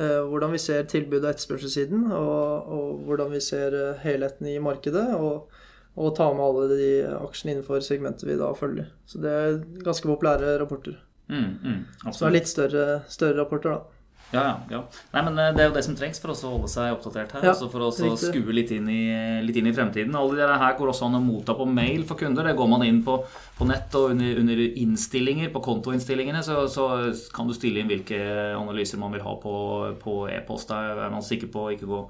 Eh, 0.00 0.22
hvordan 0.24 0.52
vi 0.52 0.58
ser 0.58 0.86
tilbud- 0.88 1.20
og 1.20 1.30
etterspørselssiden, 1.30 2.06
og, 2.16 2.68
og, 2.72 3.00
hvordan 3.06 3.32
vi 3.34 3.40
ser 3.44 3.74
eh, 3.76 4.00
helheten 4.00 4.48
i 4.48 4.58
markedet. 4.58 5.04
Og, 5.18 5.50
og 5.96 6.14
ta 6.16 6.30
med 6.32 6.44
alle 6.46 6.78
de 6.78 6.92
aksjene 7.18 7.58
innenfor 7.58 7.82
segmentet 7.84 8.24
vi 8.24 8.38
da 8.40 8.48
følger. 8.56 8.88
Så 9.06 9.20
det 9.20 9.32
er 9.32 9.58
ganske 9.84 10.08
populære 10.08 10.54
rapporter. 10.62 10.96
Mm, 11.28 11.50
mm, 11.60 12.12
Som 12.12 12.28
er 12.28 12.38
litt 12.38 12.48
større, 12.48 13.02
større 13.12 13.42
rapporter, 13.42 13.76
da. 13.76 13.98
Ja, 14.32 14.42
ja, 14.42 14.54
ja. 14.70 14.80
Nei, 15.12 15.22
men 15.26 15.38
eh, 15.38 15.50
Det 15.52 15.60
er 15.60 15.68
jo 15.68 15.74
det 15.76 15.82
som 15.84 15.96
trengs 15.96 16.20
for 16.22 16.32
oss 16.32 16.42
å 16.46 16.52
holde 16.54 16.70
seg 16.72 16.94
oppdatert 16.94 17.34
her. 17.36 17.44
Ja, 17.44 17.52
altså 17.52 17.68
for 17.72 17.84
oss 17.88 18.00
å 18.00 18.12
skue 18.16 18.54
litt 18.56 18.72
inn, 18.74 18.88
i, 18.88 19.02
litt 19.44 19.58
inn 19.60 19.68
i 19.68 19.74
fremtiden. 19.76 20.16
Alle 20.16 20.38
de 20.40 20.58
her 20.62 20.76
går 20.78 20.92
også 20.92 21.08
an 21.08 21.18
å 21.18 21.22
motta 21.24 21.56
på 21.58 21.66
mail 21.68 22.06
for 22.08 22.20
kunder. 22.20 22.48
Det 22.48 22.56
går 22.56 22.70
man 22.72 22.86
inn 22.86 23.02
på, 23.04 23.18
på 23.58 23.68
nett 23.68 23.92
og 23.98 24.14
under, 24.14 24.40
under, 24.40 24.62
innstillinger, 24.84 25.52
på 25.52 25.64
kontoinnstillingene, 25.66 26.40
så, 26.46 26.62
så, 26.72 26.88
kan 27.34 27.50
du 27.50 27.56
stille 27.56 27.82
inn 27.82 27.92
hvilke 27.92 28.22
analyser 28.56 29.00
man 29.02 29.12
vil 29.16 29.24
ha 29.26 29.36
på, 29.42 29.56
på 30.00 30.16
e-post. 30.32 30.72
Da 30.72 31.08
er 31.08 31.12
man 31.12 31.26
sikker 31.26 31.52
på 31.52 31.66
å 31.66 31.74
ikke 31.76 31.90
gå, 31.90 32.00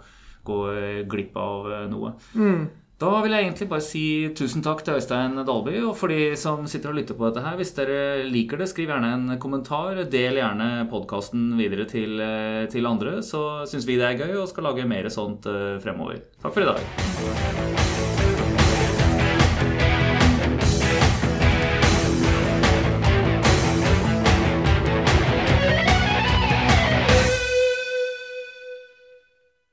gå 0.46 0.60
glipp 1.10 1.42
av 1.42 1.72
eh, 1.72 1.88
noe. 1.90 2.14
Mm. 2.38 2.62
Da 3.02 3.10
vil 3.24 3.32
jeg 3.34 3.48
egentlig 3.48 3.66
bare 3.66 3.82
si 3.82 4.04
tusen 4.38 4.62
takk 4.62 4.84
til 4.86 4.94
Øystein 4.94 5.34
Dalby. 5.42 5.74
Og 5.82 5.96
for 5.98 6.12
de 6.12 6.36
som 6.38 6.62
sitter 6.70 6.92
og 6.92 7.00
lytter 7.00 7.18
på 7.18 7.26
dette 7.26 7.42
her, 7.42 7.56
hvis 7.58 7.74
dere 7.74 7.98
liker 8.28 8.62
det, 8.62 8.68
skriv 8.70 8.92
gjerne 8.92 9.10
en 9.16 9.34
kommentar. 9.42 10.04
Del 10.12 10.38
gjerne 10.38 10.86
podkasten 10.92 11.50
videre 11.58 11.88
til, 11.90 12.14
eh, 12.22 12.68
til, 12.70 12.86
andre, 12.86 13.18
så 13.26 13.66
syns 13.66 13.88
vi 13.90 13.98
det 13.98 14.06
er 14.06 14.22
gøy 14.22 14.42
og 14.44 14.50
skal 14.52 14.70
lage 14.70 14.86
mer 14.86 15.10
sånt 15.10 15.50
eh, 15.50 15.80
fremover. 15.82 16.22
Takk 16.42 16.54
for 16.54 16.62
i 16.62 16.70
dag. 16.70 18.21